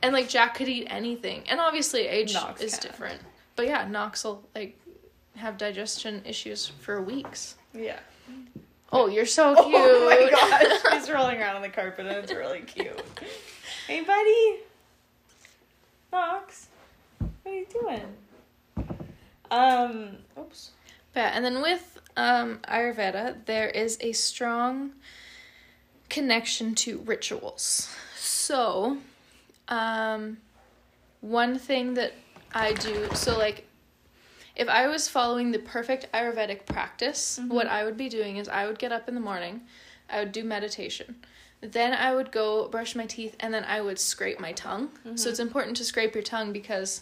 and 0.02 0.14
like 0.14 0.30
Jack 0.30 0.56
could 0.56 0.70
eat 0.70 0.88
anything. 0.90 1.44
And 1.50 1.60
obviously 1.60 2.08
age 2.08 2.34
Knox 2.34 2.62
is 2.62 2.78
can. 2.78 2.90
different. 2.90 3.22
But 3.56 3.68
yeah, 3.68 3.88
Knox 3.88 4.24
will 4.24 4.48
like 4.56 4.78
have 5.36 5.58
digestion 5.58 6.22
issues 6.26 6.68
for 6.68 7.02
weeks. 7.02 7.56
Yeah. 7.74 8.00
Oh, 8.92 9.08
you're 9.08 9.26
so 9.26 9.54
cute. 9.56 9.76
Oh 9.76 10.06
my 10.10 10.30
gosh. 10.82 10.94
He's 11.00 11.10
rolling 11.12 11.40
around 11.40 11.56
on 11.58 11.62
the 11.62 11.70
carpet 11.70 12.06
and 12.08 12.18
it's 12.18 12.32
really 12.34 12.62
cute. 12.62 13.02
hey, 13.88 14.02
buddy. 14.02 14.60
Knox. 16.12 16.68
What 17.20 17.30
are 17.46 17.54
you 17.56 17.66
doing? 17.72 18.88
Um, 19.52 20.18
oops. 20.38 20.72
Yeah, 21.16 21.32
and 21.34 21.44
then 21.44 21.62
with 21.62 22.00
um, 22.18 22.60
Ayurveda, 22.68 23.46
there 23.46 23.68
is 23.70 23.98
a 24.02 24.12
strong 24.12 24.92
connection 26.10 26.76
to 26.76 27.00
rituals. 27.00 27.94
So, 28.20 28.98
um, 29.70 30.38
one 31.22 31.58
thing 31.58 31.94
that 31.94 32.14
I 32.54 32.74
do, 32.74 33.08
so 33.14 33.38
like, 33.38 33.66
if 34.56 34.68
I 34.68 34.88
was 34.88 35.08
following 35.08 35.52
the 35.52 35.60
perfect 35.60 36.12
Ayurvedic 36.12 36.66
practice, 36.66 37.40
what 37.48 37.68
I 37.68 37.86
would 37.86 37.96
be 37.96 38.10
doing 38.10 38.38
is 38.38 38.50
I 38.50 38.68
would 38.68 38.78
get 38.78 38.92
up 38.92 39.08
in 39.08 39.16
the 39.16 39.22
morning, 39.22 39.62
I 40.10 40.20
would 40.20 40.34
do 40.34 40.44
meditation. 40.44 41.16
Then 41.62 41.94
I 41.94 42.14
would 42.14 42.32
go 42.32 42.68
brush 42.68 42.96
my 42.96 43.06
teeth 43.06 43.36
and 43.40 43.54
then 43.54 43.64
I 43.64 43.82
would 43.82 44.00
scrape 44.00 44.40
my 44.40 44.52
tongue. 44.54 44.90
So 45.16 45.30
it's 45.30 45.40
important 45.40 45.78
to 45.78 45.86
scrape 45.86 46.14
your 46.14 46.24
tongue 46.24 46.52
because 46.52 47.02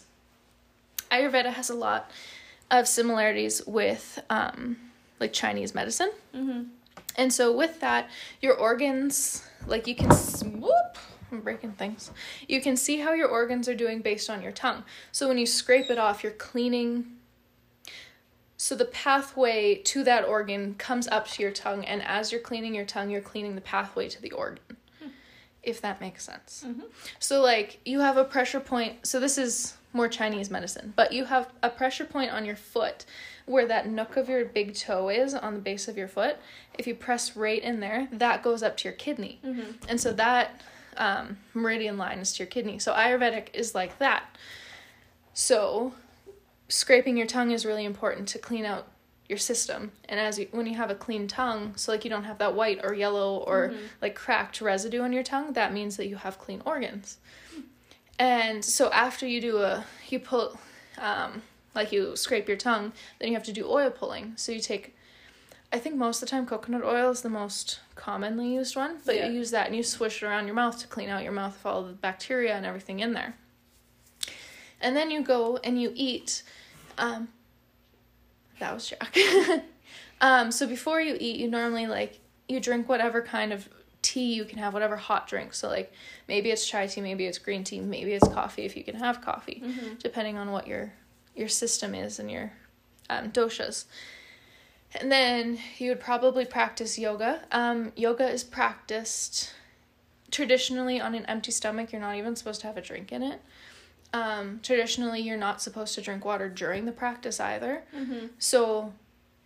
Ayurveda 1.10 1.52
has 1.52 1.70
a 1.70 1.74
lot 1.74 2.10
of 2.70 2.86
similarities 2.86 3.62
with 3.66 4.20
um, 4.30 4.76
like 5.18 5.32
Chinese 5.32 5.74
medicine. 5.74 6.10
Mm-hmm. 6.34 6.62
And 7.18 7.32
so 7.32 7.54
with 7.54 7.80
that, 7.80 8.08
your 8.40 8.54
organs, 8.54 9.42
like 9.66 9.86
you 9.86 9.94
can 9.94 10.08
whoop, 10.60 10.96
I'm 11.30 11.40
breaking 11.40 11.72
things. 11.72 12.10
You 12.46 12.62
can 12.62 12.76
see 12.76 12.98
how 12.98 13.12
your 13.12 13.28
organs 13.28 13.68
are 13.68 13.74
doing 13.74 14.00
based 14.00 14.30
on 14.30 14.40
your 14.40 14.52
tongue. 14.52 14.84
So 15.12 15.28
when 15.28 15.36
you 15.36 15.44
scrape 15.44 15.90
it 15.90 15.98
off, 15.98 16.22
you're 16.22 16.32
cleaning. 16.32 17.18
So 18.56 18.74
the 18.74 18.86
pathway 18.86 19.74
to 19.74 20.04
that 20.04 20.24
organ 20.24 20.74
comes 20.74 21.06
up 21.08 21.28
to 21.28 21.42
your 21.42 21.52
tongue, 21.52 21.84
and 21.84 22.02
as 22.02 22.32
you're 22.32 22.40
cleaning 22.40 22.74
your 22.74 22.84
tongue, 22.84 23.10
you're 23.10 23.20
cleaning 23.20 23.54
the 23.54 23.60
pathway 23.60 24.08
to 24.08 24.22
the 24.22 24.30
organ. 24.30 24.76
If 25.62 25.80
that 25.82 26.00
makes 26.00 26.24
sense. 26.24 26.64
Mhm. 26.66 26.84
So 27.18 27.42
like 27.42 27.80
you 27.84 28.00
have 28.00 28.16
a 28.16 28.24
pressure 28.24 28.60
point. 28.60 29.06
So 29.06 29.20
this 29.20 29.36
is 29.36 29.77
more 29.92 30.08
Chinese 30.08 30.50
medicine, 30.50 30.92
but 30.96 31.12
you 31.12 31.24
have 31.26 31.50
a 31.62 31.70
pressure 31.70 32.04
point 32.04 32.30
on 32.30 32.44
your 32.44 32.56
foot 32.56 33.04
where 33.46 33.66
that 33.66 33.88
nook 33.88 34.16
of 34.16 34.28
your 34.28 34.44
big 34.44 34.74
toe 34.74 35.08
is 35.08 35.34
on 35.34 35.54
the 35.54 35.60
base 35.60 35.88
of 35.88 35.96
your 35.96 36.08
foot. 36.08 36.36
If 36.78 36.86
you 36.86 36.94
press 36.94 37.36
right 37.36 37.62
in 37.62 37.80
there, 37.80 38.08
that 38.12 38.42
goes 38.42 38.62
up 38.62 38.76
to 38.78 38.84
your 38.84 38.92
kidney. 38.92 39.40
Mm-hmm. 39.44 39.88
And 39.88 40.00
so 40.00 40.12
that 40.12 40.60
um, 40.98 41.38
meridian 41.54 41.96
line 41.96 42.18
is 42.18 42.32
to 42.34 42.40
your 42.40 42.48
kidney. 42.48 42.78
So 42.78 42.92
Ayurvedic 42.92 43.48
is 43.54 43.74
like 43.74 43.98
that. 43.98 44.36
So 45.32 45.94
scraping 46.68 47.16
your 47.16 47.26
tongue 47.26 47.50
is 47.50 47.64
really 47.64 47.84
important 47.84 48.28
to 48.28 48.38
clean 48.38 48.64
out 48.64 48.88
your 49.28 49.38
system. 49.38 49.92
And 50.08 50.18
as 50.18 50.38
you 50.38 50.48
when 50.50 50.66
you 50.66 50.74
have 50.76 50.90
a 50.90 50.94
clean 50.94 51.28
tongue, 51.28 51.74
so 51.76 51.92
like 51.92 52.04
you 52.04 52.10
don't 52.10 52.24
have 52.24 52.38
that 52.38 52.54
white 52.54 52.80
or 52.82 52.94
yellow 52.94 53.38
or 53.38 53.72
like 54.00 54.14
cracked 54.14 54.60
residue 54.60 55.02
on 55.02 55.12
your 55.12 55.22
tongue, 55.22 55.52
that 55.52 55.72
means 55.72 55.96
that 55.96 56.06
you 56.06 56.16
have 56.16 56.38
clean 56.38 56.62
organs. 56.64 57.18
And 58.18 58.64
so 58.64 58.90
after 58.90 59.26
you 59.26 59.40
do 59.40 59.58
a 59.58 59.84
you 60.08 60.18
pull 60.18 60.58
um 60.98 61.42
like 61.74 61.92
you 61.92 62.16
scrape 62.16 62.48
your 62.48 62.56
tongue, 62.56 62.92
then 63.18 63.28
you 63.28 63.34
have 63.34 63.44
to 63.44 63.52
do 63.52 63.66
oil 63.68 63.90
pulling. 63.90 64.32
So 64.36 64.52
you 64.52 64.60
take 64.60 64.96
I 65.72 65.78
think 65.78 65.96
most 65.96 66.22
of 66.22 66.28
the 66.28 66.30
time 66.30 66.46
coconut 66.46 66.82
oil 66.82 67.10
is 67.10 67.20
the 67.22 67.28
most 67.28 67.80
commonly 67.94 68.54
used 68.54 68.74
one, 68.74 68.98
but 69.04 69.16
Yeah. 69.16 69.26
you 69.28 69.34
use 69.34 69.50
that 69.50 69.66
and 69.66 69.76
you 69.76 69.82
swish 69.82 70.22
it 70.22 70.26
around 70.26 70.46
your 70.46 70.54
mouth 70.54 70.78
to 70.80 70.86
clean 70.86 71.10
out 71.10 71.22
your 71.22 71.32
mouth 71.32 71.56
of 71.56 71.66
all 71.66 71.82
the 71.82 71.92
bacteria 71.92 72.54
and 72.54 72.64
everything 72.64 73.00
in 73.00 73.12
there. 73.12 73.34
And 74.80 74.96
then 74.96 75.10
you 75.10 75.22
go 75.22 75.58
and 75.58 75.80
you 75.80 75.92
eat. 75.94 76.42
Um, 76.96 77.28
that 78.60 78.72
was 78.74 78.88
Jack. 78.88 79.16
um, 80.20 80.50
so 80.50 80.66
before 80.66 81.00
you 81.00 81.16
eat, 81.20 81.36
you 81.36 81.48
normally 81.50 81.86
like 81.86 82.20
you 82.48 82.60
drink 82.60 82.88
whatever 82.88 83.20
kind 83.22 83.52
of 83.52 83.68
tea 84.02 84.34
you 84.34 84.44
can 84.44 84.58
have, 84.58 84.72
whatever 84.74 84.96
hot 84.96 85.26
drink. 85.26 85.52
So 85.54 85.68
like 85.68 85.92
maybe 86.28 86.50
it's 86.50 86.66
chai 86.68 86.86
tea, 86.86 87.00
maybe 87.00 87.26
it's 87.26 87.38
green 87.38 87.64
tea, 87.64 87.80
maybe 87.80 88.12
it's 88.12 88.28
coffee 88.28 88.62
if 88.64 88.76
you 88.76 88.84
can 88.84 88.96
have 88.96 89.20
coffee, 89.20 89.62
Mm-hmm. 89.64 89.94
depending 89.98 90.36
on 90.38 90.50
what 90.52 90.66
your 90.66 90.92
your 91.34 91.48
system 91.48 91.94
is 91.94 92.18
and 92.18 92.30
your 92.30 92.52
um, 93.10 93.30
doshas. 93.30 93.84
And 95.00 95.12
then 95.12 95.58
you 95.78 95.90
would 95.90 96.00
probably 96.00 96.44
practice 96.44 96.98
yoga. 96.98 97.42
Um, 97.52 97.92
yoga 97.94 98.28
is 98.28 98.42
practiced 98.42 99.52
traditionally 100.30 101.00
on 101.00 101.14
an 101.14 101.24
empty 101.26 101.50
stomach. 101.52 101.92
You're 101.92 102.00
not 102.00 102.16
even 102.16 102.34
supposed 102.36 102.60
to 102.62 102.66
have 102.66 102.76
a 102.76 102.80
drink 102.80 103.12
in 103.12 103.22
it. 103.22 103.40
Um, 104.12 104.60
traditionally, 104.62 105.20
you're 105.20 105.36
not 105.36 105.60
supposed 105.60 105.94
to 105.96 106.00
drink 106.00 106.24
water 106.24 106.48
during 106.48 106.86
the 106.86 106.92
practice 106.92 107.38
either. 107.40 107.82
Mm-hmm. 107.94 108.28
So, 108.38 108.94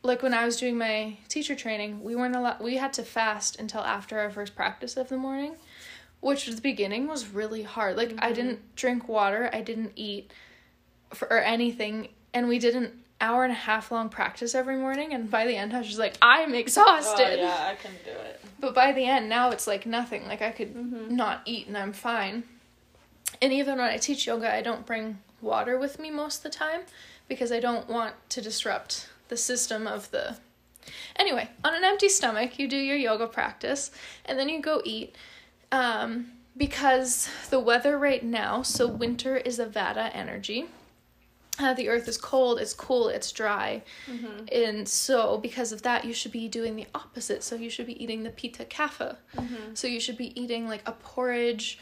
like 0.03 0.23
when 0.23 0.35
I 0.35 0.45
was 0.45 0.57
doing 0.57 0.77
my 0.79 1.17
teacher 1.29 1.55
training, 1.55 2.03
we 2.03 2.17
weren't 2.17 2.35
allowed. 2.35 2.61
We 2.61 2.77
had 2.77 2.93
to 2.95 3.03
fast 3.03 3.59
until 3.61 3.81
after 3.83 4.19
our 4.19 4.31
first 4.31 4.55
practice 4.57 4.97
of 4.97 5.09
the 5.09 5.17
morning, 5.17 5.55
which 6.21 6.49
at 6.49 6.57
the 6.57 6.61
beginning 6.63 7.07
was 7.07 7.29
really 7.29 7.63
hard. 7.63 7.97
Like 7.97 8.15
I 8.19 8.33
Mhm. 8.33 8.35
didn't 8.35 8.77
drink 8.77 9.09
water, 9.09 9.49
I 9.53 9.61
didn't 9.61 9.93
eat, 9.97 10.33
for 11.15 11.29
or 11.29 11.39
anything, 11.39 12.09
and 12.35 12.49
we 12.49 12.59
did 12.59 12.75
an 12.75 13.03
hour 13.21 13.45
and 13.45 13.53
a 13.53 13.57
half 13.57 13.93
long 13.93 14.09
practice 14.09 14.55
every 14.55 14.77
morning. 14.77 15.15
And 15.15 15.31
by 15.31 15.47
the 15.47 15.57
end, 15.57 15.73
I 15.73 15.79
was 15.79 15.87
just 15.87 15.99
like, 16.01 16.15
I'm 16.21 16.55
exhausted. 16.55 17.39
Oh, 17.41 17.45
yeah, 17.45 17.69
I 17.71 17.75
can 17.77 17.93
do 18.05 18.11
it. 18.11 18.41
But 18.59 18.75
by 18.75 18.91
the 18.93 19.05
end, 19.05 19.29
now 19.29 19.51
it's 19.51 19.67
like 19.69 19.87
nothing. 19.87 20.27
Like 20.27 20.43
I 20.43 20.51
could 20.51 20.75
Mm-hmm. 20.75 21.15
not 21.15 21.43
eat 21.45 21.69
and 21.69 21.79
I'm 21.79 21.93
fine. 21.93 22.43
And 23.41 23.53
even 23.53 23.79
when 23.79 23.87
I 23.89 23.99
teach 23.99 24.27
yoga, 24.27 24.53
I 24.53 24.63
don't 24.63 24.85
bring 24.85 25.19
water 25.41 25.79
with 25.79 25.99
me 26.01 26.11
most 26.11 26.39
of 26.39 26.43
the 26.53 26.59
time 26.59 26.81
because 27.29 27.53
I 27.53 27.61
don't 27.61 27.89
want 27.89 28.15
to 28.31 28.41
disrupt 28.41 29.09
the 29.33 29.37
system 29.39 29.87
of 29.87 30.11
the. 30.11 30.37
Anyway, 31.17 31.49
on 31.65 31.75
an 31.75 31.85
empty 31.85 32.11
stomach, 32.11 32.59
you 32.59 32.69
do 32.69 32.77
your 32.77 32.99
yoga 32.99 33.27
practice 33.27 33.91
and 34.27 34.39
then 34.39 34.51
you 34.51 34.61
go 34.61 34.83
eat. 34.85 35.17
Um, 35.71 36.33
because 36.55 37.31
the 37.49 37.59
weather 37.59 37.97
right 37.97 38.23
now, 38.23 38.61
so 38.61 38.87
winter 38.87 39.39
is 39.39 39.59
a 39.59 39.65
Vata 39.65 40.11
energy. 40.13 40.67
Uh, 41.59 41.73
the 41.73 41.89
earth 41.89 42.09
is 42.09 42.19
cold, 42.19 42.61
it's 42.61 42.75
cool, 42.75 43.09
it's 43.09 43.33
dry. 43.33 43.83
Mm-hmm. 44.07 44.45
And 44.53 44.87
so, 44.87 45.39
because 45.39 45.73
of 45.73 45.81
that, 45.83 46.05
you 46.05 46.13
should 46.13 46.33
be 46.33 46.47
doing 46.49 46.77
the 46.77 46.87
opposite. 46.95 47.43
So, 47.43 47.57
you 47.57 47.71
should 47.71 47.87
be 47.87 48.03
eating 48.03 48.23
the 48.23 48.31
pitta 48.31 48.65
kapha. 48.65 49.17
Mm-hmm. 49.37 49.75
So, 49.75 49.87
you 49.87 50.01
should 50.01 50.19
be 50.19 50.39
eating 50.39 50.69
like 50.69 50.83
a 50.87 50.93
porridge 50.93 51.79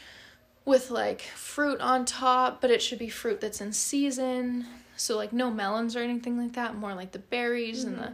with 0.63 0.89
like 0.89 1.21
fruit 1.21 1.81
on 1.81 2.05
top, 2.05 2.61
but 2.61 2.71
it 2.71 2.81
should 2.81 2.99
be 2.99 3.09
fruit 3.09 3.41
that's 3.41 3.59
in 3.59 3.73
season. 3.73 4.67
So, 5.01 5.17
like, 5.17 5.33
no 5.33 5.49
melons 5.49 5.95
or 5.95 5.99
anything 5.99 6.37
like 6.37 6.53
that, 6.53 6.75
more 6.75 6.93
like 6.93 7.11
the 7.11 7.19
berries 7.19 7.83
and 7.83 7.97
the. 7.97 8.13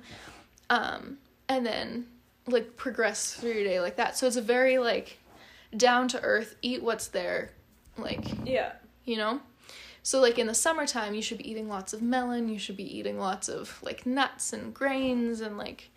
Um, 0.70 1.18
and 1.50 1.66
then 1.66 2.08
like 2.48 2.76
progress 2.78 3.34
through 3.34 3.52
your 3.52 3.64
day 3.66 3.80
like 3.82 3.98
that. 3.98 4.18
So, 4.18 4.26
it's 4.28 4.36
a 4.38 4.42
very 4.42 4.78
like 4.78 5.18
down 5.76 6.08
to 6.10 6.22
earth, 6.22 6.56
eat 6.62 6.82
what's 6.82 7.08
there, 7.08 7.52
like 7.98 8.26
Yeah. 8.46 8.74
you 9.06 9.18
know? 9.18 9.42
So 10.04 10.22
like 10.22 10.40
in 10.40 10.48
the 10.48 10.54
summertime 10.54 11.14
you 11.14 11.22
should 11.22 11.38
be 11.40 11.50
eating 11.52 11.68
lots 11.68 11.92
of 11.92 12.02
melon, 12.02 12.48
you 12.48 12.58
should 12.58 12.78
be 12.78 12.98
eating 12.98 13.20
lots 13.20 13.50
of 13.50 13.78
like 13.84 14.06
nuts 14.06 14.54
and 14.54 14.74
grains 14.74 15.42
and 15.42 15.58
like 15.58 15.90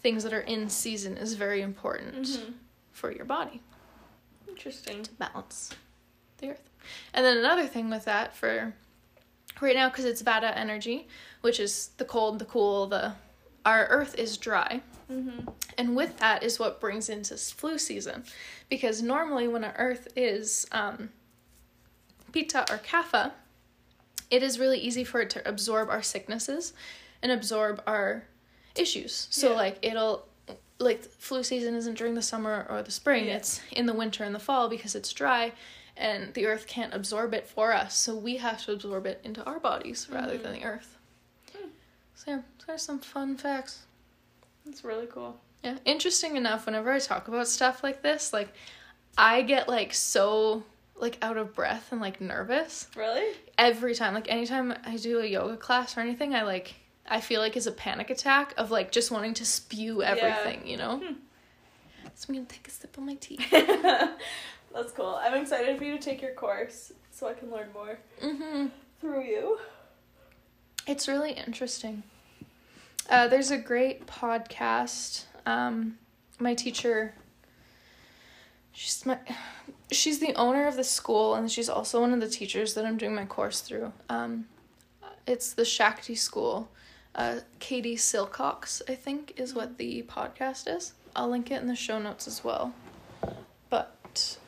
things 0.00 0.22
that 0.22 0.32
are 0.32 0.40
in 0.42 0.70
season 0.70 1.16
is 1.16 1.34
very 1.34 1.60
important 1.60 2.14
Mm-hmm. 2.26 2.52
for 2.92 3.10
your 3.10 3.24
body 3.24 3.60
Interesting. 4.48 5.02
to 5.02 5.10
balance 5.14 5.70
the 6.38 6.50
earth. 6.50 6.68
And 7.12 7.24
then 7.26 7.38
another 7.38 7.66
thing 7.66 7.90
with 7.90 8.04
that 8.04 8.36
for 8.36 8.72
right 9.60 9.76
now 9.76 9.88
cuz 9.90 10.04
it's 10.04 10.22
vata 10.22 10.56
energy, 10.56 11.08
which 11.40 11.60
is 11.60 11.90
the 11.98 12.04
cold, 12.04 12.38
the 12.38 12.44
cool, 12.44 12.86
the 12.86 13.14
our 13.64 13.86
earth 13.86 14.14
is 14.18 14.36
dry. 14.36 14.80
Mm-hmm. 15.10 15.48
And 15.76 15.96
with 15.96 16.18
that 16.18 16.42
is 16.42 16.58
what 16.58 16.80
brings 16.80 17.08
into 17.08 17.36
flu 17.36 17.78
season. 17.78 18.24
Because 18.68 19.02
normally 19.02 19.48
when 19.48 19.64
our 19.64 19.74
earth 19.76 20.08
is 20.16 20.66
um, 20.72 21.10
Pitta 22.32 22.60
or 22.72 22.78
Kapha, 22.78 23.32
it 24.30 24.42
is 24.42 24.58
really 24.58 24.78
easy 24.78 25.04
for 25.04 25.20
it 25.20 25.30
to 25.30 25.46
absorb 25.48 25.88
our 25.90 26.02
sicknesses 26.02 26.72
and 27.22 27.32
absorb 27.32 27.82
our 27.86 28.24
issues. 28.76 29.26
So 29.30 29.50
Yeah. 29.50 29.56
like 29.56 29.78
it'll 29.82 30.26
like 30.78 31.02
flu 31.02 31.42
season 31.42 31.74
isn't 31.74 31.98
during 31.98 32.14
the 32.14 32.22
summer 32.22 32.66
or 32.70 32.82
the 32.82 32.90
spring, 32.90 33.26
Yeah. 33.26 33.36
it's 33.36 33.60
in 33.72 33.86
the 33.86 33.92
winter 33.92 34.24
and 34.24 34.34
the 34.34 34.38
fall 34.38 34.68
because 34.68 34.94
it's 34.94 35.12
dry 35.12 35.52
and 36.00 36.34
the 36.34 36.46
earth 36.46 36.66
can't 36.66 36.92
absorb 36.94 37.34
it 37.34 37.46
for 37.46 37.72
us. 37.72 37.96
So 37.96 38.16
we 38.16 38.38
have 38.38 38.64
to 38.64 38.72
absorb 38.72 39.06
it 39.06 39.20
into 39.22 39.44
our 39.44 39.60
bodies 39.60 40.08
rather 40.10 40.36
Mhm. 40.38 40.42
than 40.42 40.52
the 40.54 40.64
earth. 40.64 40.96
Hmm. 41.56 41.68
So 42.14 42.30
yeah, 42.32 42.40
there's 42.66 42.82
some 42.82 42.98
fun 42.98 43.36
facts. 43.36 43.84
That's 44.64 44.82
really 44.84 45.06
cool. 45.06 45.38
Yeah, 45.62 45.76
interesting 45.84 46.36
enough, 46.36 46.66
whenever 46.66 46.90
I 46.90 46.98
talk 46.98 47.28
about 47.28 47.46
stuff 47.46 47.82
like 47.84 48.02
this, 48.02 48.32
like 48.32 48.52
I 49.18 49.42
get 49.42 49.68
like 49.68 49.92
so 49.94 50.64
like 50.96 51.18
out 51.22 51.36
of 51.36 51.54
breath 51.54 51.92
and 51.92 52.00
like 52.00 52.20
nervous 52.20 52.88
Really? 52.96 53.34
every 53.58 53.94
time. 53.94 54.14
Like 54.14 54.30
anytime 54.30 54.74
I 54.84 54.96
do 54.96 55.20
a 55.20 55.26
yoga 55.26 55.56
class 55.56 55.96
or 55.96 56.00
anything, 56.00 56.34
I 56.34 56.42
like 56.42 56.74
I 57.06 57.20
feel 57.20 57.40
like 57.40 57.56
it's 57.56 57.66
a 57.66 57.72
panic 57.72 58.08
attack 58.10 58.54
of 58.56 58.70
like 58.70 58.92
just 58.92 59.10
wanting 59.10 59.34
to 59.34 59.44
spew 59.44 60.02
everything, 60.02 60.66
you 60.66 60.76
know? 60.76 60.98
Hmm. 60.98 61.14
So 62.14 62.26
I'm 62.28 62.34
gonna 62.36 62.46
take 62.46 62.68
a 62.68 62.70
sip 62.70 62.96
of 62.96 63.02
my 63.02 63.14
tea. 63.16 63.38
That's 64.72 64.92
cool. 64.92 65.18
I'm 65.20 65.34
excited 65.34 65.76
for 65.78 65.84
you 65.84 65.96
to 65.96 66.02
take 66.02 66.22
your 66.22 66.34
course 66.34 66.92
so 67.10 67.28
I 67.28 67.34
can 67.34 67.50
learn 67.50 67.68
more 67.72 67.98
mm-hmm. 68.22 68.66
through 69.00 69.24
you. 69.24 69.58
It's 70.86 71.08
really 71.08 71.32
interesting. 71.32 72.02
Uh, 73.08 73.28
there's 73.28 73.50
a 73.50 73.58
great 73.58 74.06
podcast. 74.06 75.24
Um, 75.44 75.98
my 76.38 76.54
teacher, 76.54 77.14
she's 78.72 79.04
my, 79.04 79.18
she's 79.90 80.20
the 80.20 80.34
owner 80.34 80.68
of 80.68 80.76
the 80.76 80.84
school, 80.84 81.34
and 81.34 81.50
she's 81.50 81.68
also 81.68 82.00
one 82.00 82.12
of 82.12 82.20
the 82.20 82.28
teachers 82.28 82.74
that 82.74 82.86
I'm 82.86 82.96
doing 82.96 83.14
my 83.14 83.24
course 83.24 83.60
through. 83.60 83.92
Um, 84.08 84.46
it's 85.26 85.52
the 85.52 85.64
Shakti 85.64 86.14
School. 86.14 86.70
Uh, 87.14 87.40
Katie 87.58 87.96
Silcox, 87.96 88.80
I 88.88 88.94
think, 88.94 89.34
is 89.36 89.54
what 89.54 89.78
the 89.78 90.04
podcast 90.04 90.74
is. 90.74 90.92
I'll 91.16 91.28
link 91.28 91.50
it 91.50 91.60
in 91.60 91.66
the 91.66 91.74
show 91.74 91.98
notes 91.98 92.28
as 92.28 92.44
well. 92.44 92.72
But 93.68 94.38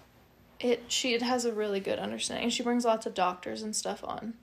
it 0.62 0.84
she 0.88 1.12
it 1.14 1.22
has 1.22 1.44
a 1.44 1.52
really 1.52 1.80
good 1.80 1.98
understanding. 1.98 2.48
She 2.50 2.62
brings 2.62 2.84
lots 2.84 3.04
of 3.06 3.14
doctors 3.14 3.62
and 3.62 3.74
stuff 3.76 4.02
on. 4.04 4.34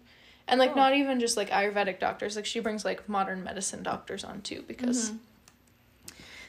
And 0.48 0.60
like 0.60 0.72
Oh. 0.72 0.76
not 0.76 0.94
even 0.96 1.20
just 1.20 1.38
like 1.38 1.50
Ayurvedic 1.50 2.00
doctors, 2.00 2.36
like 2.36 2.46
she 2.46 2.60
brings 2.60 2.84
like 2.86 3.08
modern 3.08 3.44
medicine 3.44 3.84
doctors 3.84 4.24
on 4.24 4.42
too 4.42 4.64
because 4.68 5.12
Mhm. 5.12 5.18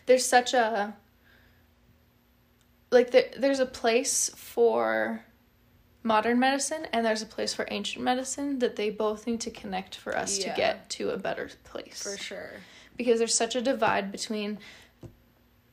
there's 0.07 0.25
such 0.27 0.55
a 0.55 0.95
like 2.91 3.11
there, 3.13 3.31
there's 3.39 3.61
a 3.61 3.67
place 3.67 4.31
for 4.35 5.25
modern 6.03 6.39
medicine 6.41 6.87
and 6.93 7.05
there's 7.05 7.23
a 7.23 7.27
place 7.27 7.53
for 7.55 7.67
ancient 7.71 8.03
medicine 8.05 8.59
that 8.59 8.77
they 8.77 8.91
both 8.91 9.27
need 9.27 9.41
to 9.43 9.51
connect 9.51 9.95
for 9.95 10.17
us 10.17 10.39
Yeah. 10.39 10.51
to 10.51 10.57
get 10.57 10.91
to 10.91 11.11
a 11.11 11.17
better 11.19 11.51
place 11.65 12.03
For 12.03 12.17
sure. 12.17 12.53
because 12.97 13.19
there's 13.19 13.35
such 13.35 13.55
a 13.55 13.61
divide 13.61 14.11
between 14.11 14.59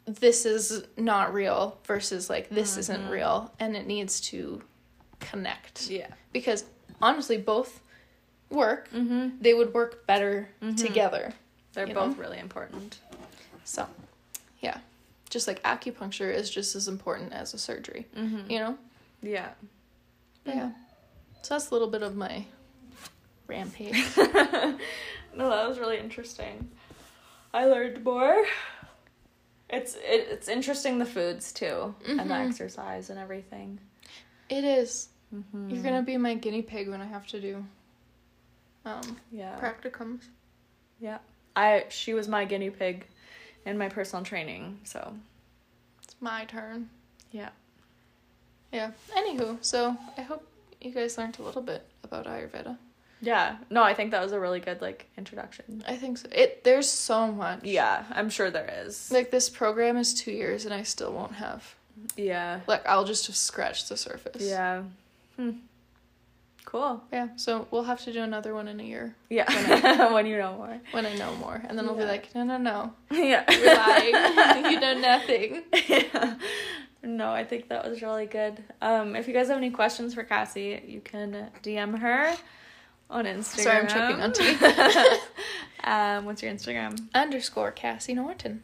this 0.07 0.45
is 0.45 0.85
not 0.95 1.33
real 1.33 1.77
versus 1.85 2.29
like 2.29 2.49
this 2.49 2.77
isn't 2.77 3.03
Mhm. 3.07 3.09
real 3.11 3.53
and 3.59 3.75
it 3.75 3.85
needs 3.85 4.21
to 4.21 4.61
connect 5.19 5.89
Yeah. 5.89 6.07
because 6.31 6.63
honestly 7.01 7.37
both 7.37 7.81
work 8.49 8.89
Mm-hmm. 8.91 9.41
they 9.41 9.53
would 9.53 9.73
work 9.73 10.05
better 10.07 10.49
Mhm. 10.61 10.77
together 10.77 11.33
They're 11.73 11.87
both 11.87 12.15
know? 12.15 12.23
really 12.23 12.39
important. 12.39 12.99
so 13.65 13.85
yeah 14.61 14.77
just 15.29 15.45
like 15.47 15.61
acupuncture 15.63 16.33
is 16.33 16.49
just 16.49 16.73
as 16.75 16.87
important 16.87 17.33
as 17.33 17.53
a 17.53 17.57
surgery 17.57 18.07
Mm-hmm. 18.15 18.49
you 18.49 18.59
know 18.59 18.77
Yeah. 19.21 19.49
But 20.45 20.55
yeah 20.55 20.71
so 21.41 21.53
that's 21.55 21.69
a 21.69 21.73
little 21.75 21.89
bit 21.89 22.01
of 22.01 22.15
my 22.15 22.45
rampage 23.47 23.95
no, 24.17 25.49
that 25.49 25.67
was 25.69 25.79
really 25.79 25.97
interesting. 25.99 26.69
I 27.53 27.65
learned 27.65 28.03
more. 28.03 28.43
It's 29.69 29.95
it, 29.95 30.27
it's 30.31 30.47
interesting 30.47 30.97
the 30.97 31.05
foods 31.05 31.51
too 31.51 31.93
and 32.07 32.19
the 32.19 32.23
Mhm. 32.35 32.47
exercise 32.47 33.09
and 33.09 33.19
everything. 33.19 33.79
it 34.49 34.63
is 34.63 35.09
Mm-hmm. 35.35 35.69
you're 35.69 35.83
gonna 35.83 36.01
be 36.03 36.15
my 36.15 36.35
guinea 36.35 36.61
pig 36.61 36.87
when 36.87 37.01
i 37.01 37.05
have 37.05 37.27
to 37.27 37.41
do 37.41 37.65
um 38.85 39.17
yeah 39.29 39.57
practicums 39.59 40.21
yeah. 41.01 41.17
I 41.55 41.85
she 41.89 42.13
was 42.13 42.27
my 42.29 42.45
guinea 42.45 42.69
pig 42.69 43.05
in 43.65 43.77
my 43.77 43.89
personal 43.89 44.23
training. 44.23 44.79
So 44.83 45.13
it's 46.03 46.15
my 46.21 46.45
turn 46.45 46.89
yeah. 47.31 47.49
Yeah. 48.71 48.91
Anywho, 49.15 49.57
so 49.61 49.95
I 50.17 50.21
hope 50.21 50.47
you 50.81 50.91
guys 50.91 51.17
learned 51.17 51.37
a 51.39 51.43
little 51.43 51.61
bit 51.61 51.83
about 52.03 52.25
Ayurveda. 52.25 52.77
Yeah. 53.21 53.57
No, 53.69 53.81
I 53.83 53.93
think 53.93 54.11
that 54.11 54.21
was 54.23 54.31
a 54.31 54.39
really 54.39 54.59
good 54.59 54.81
like 54.81 55.07
introduction. 55.17 55.83
I 55.87 55.95
think 55.95 56.17
so. 56.19 56.27
It 56.31 56.63
there's 56.63 56.89
so 56.89 57.31
much. 57.31 57.63
Yeah, 57.63 58.05
I'm 58.11 58.29
sure 58.29 58.51
there 58.51 58.71
is. 58.85 59.11
Like 59.11 59.31
this 59.31 59.49
program 59.49 59.97
is 59.97 60.13
two 60.13 60.31
years 60.31 60.65
and 60.65 60.73
I 60.73 60.83
still 60.83 61.11
won't 61.11 61.33
have. 61.33 61.75
yeah. 62.15 62.59
Like 62.67 62.85
I'll 62.87 63.05
just 63.05 63.27
have 63.27 63.35
scratched 63.35 63.89
the 63.89 63.97
surface. 63.97 64.43
Yeah. 64.43 64.83
Hmm. 65.35 65.51
Cool. 66.65 67.01
Yeah. 67.13 67.29
So 67.37 67.65
we'll 67.71 67.83
have 67.83 68.01
to 68.03 68.11
do 68.11 68.21
another 68.23 68.53
one 68.53 68.67
in 68.67 68.79
a 68.81 68.83
year 68.83 69.15
Yeah. 69.29 70.11
when 70.13 70.25
you 70.31 70.37
know 70.37 70.57
more. 70.57 70.79
when 70.91 71.05
I 71.05 71.15
know 71.15 71.33
more, 71.35 71.61
and 71.67 71.77
then 71.77 71.87
I'll 71.87 71.95
be 71.95 72.03
like, 72.03 72.35
no, 72.35 72.43
no, 72.43 72.57
no, 72.57 72.93
Yeah. 73.11 73.49
you're 73.49 73.75
lying. 73.75 74.65
you 74.73 74.79
know 74.79 74.93
nothing. 74.99 75.63
yeah. 75.87 76.35
No, 77.03 77.31
I 77.31 77.45
think 77.45 77.69
that 77.69 77.89
was 77.89 78.01
really 78.01 78.25
good. 78.25 78.61
Um, 78.81 79.15
if 79.15 79.29
you 79.29 79.33
guys 79.33 79.47
have 79.47 79.55
any 79.57 79.69
questions 79.69 80.13
for 80.13 80.23
Cassie, 80.23 80.81
you 80.85 80.99
can 80.99 81.49
DM 81.63 81.97
her 81.99 82.35
on 83.09 83.25
Instagram. 83.25 83.63
Sorry, 83.63 83.77
I'm 83.79 83.87
choking 83.87 84.21
on 84.21 84.33
tea. 84.33 85.17
um, 85.83 86.25
what's 86.25 86.41
your 86.43 86.51
Instagram? 86.51 86.99
Underscore 87.15 87.71
Cassie 87.71 88.13
Norton. 88.13 88.63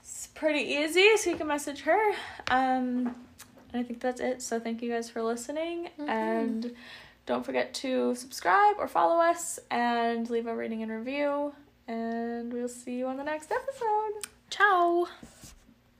It's 0.00 0.28
pretty 0.28 0.60
easy, 0.60 1.16
so 1.16 1.30
you 1.30 1.36
can 1.36 1.46
message 1.46 1.80
her. 1.82 2.10
Um, 2.50 3.14
and 3.72 3.74
I 3.74 3.82
think 3.82 4.00
that's 4.00 4.20
it. 4.20 4.40
So 4.42 4.58
thank 4.60 4.80
you 4.82 4.90
guys 4.90 5.10
for 5.10 5.22
listening, 5.22 5.88
Mhm. 5.98 6.08
and 6.08 6.74
don't 7.26 7.44
forget 7.44 7.74
to 7.74 8.14
subscribe 8.14 8.76
or 8.78 8.88
follow 8.88 9.20
us 9.20 9.58
and 9.70 10.28
leave 10.30 10.46
a 10.46 10.54
rating 10.54 10.82
and 10.82 10.90
review. 10.92 11.54
And 11.88 12.52
we'll 12.52 12.68
see 12.68 12.94
you 12.98 13.06
on 13.06 13.16
the 13.16 13.24
next 13.24 13.50
episode. 13.52 14.30
Ciao. 14.50 15.06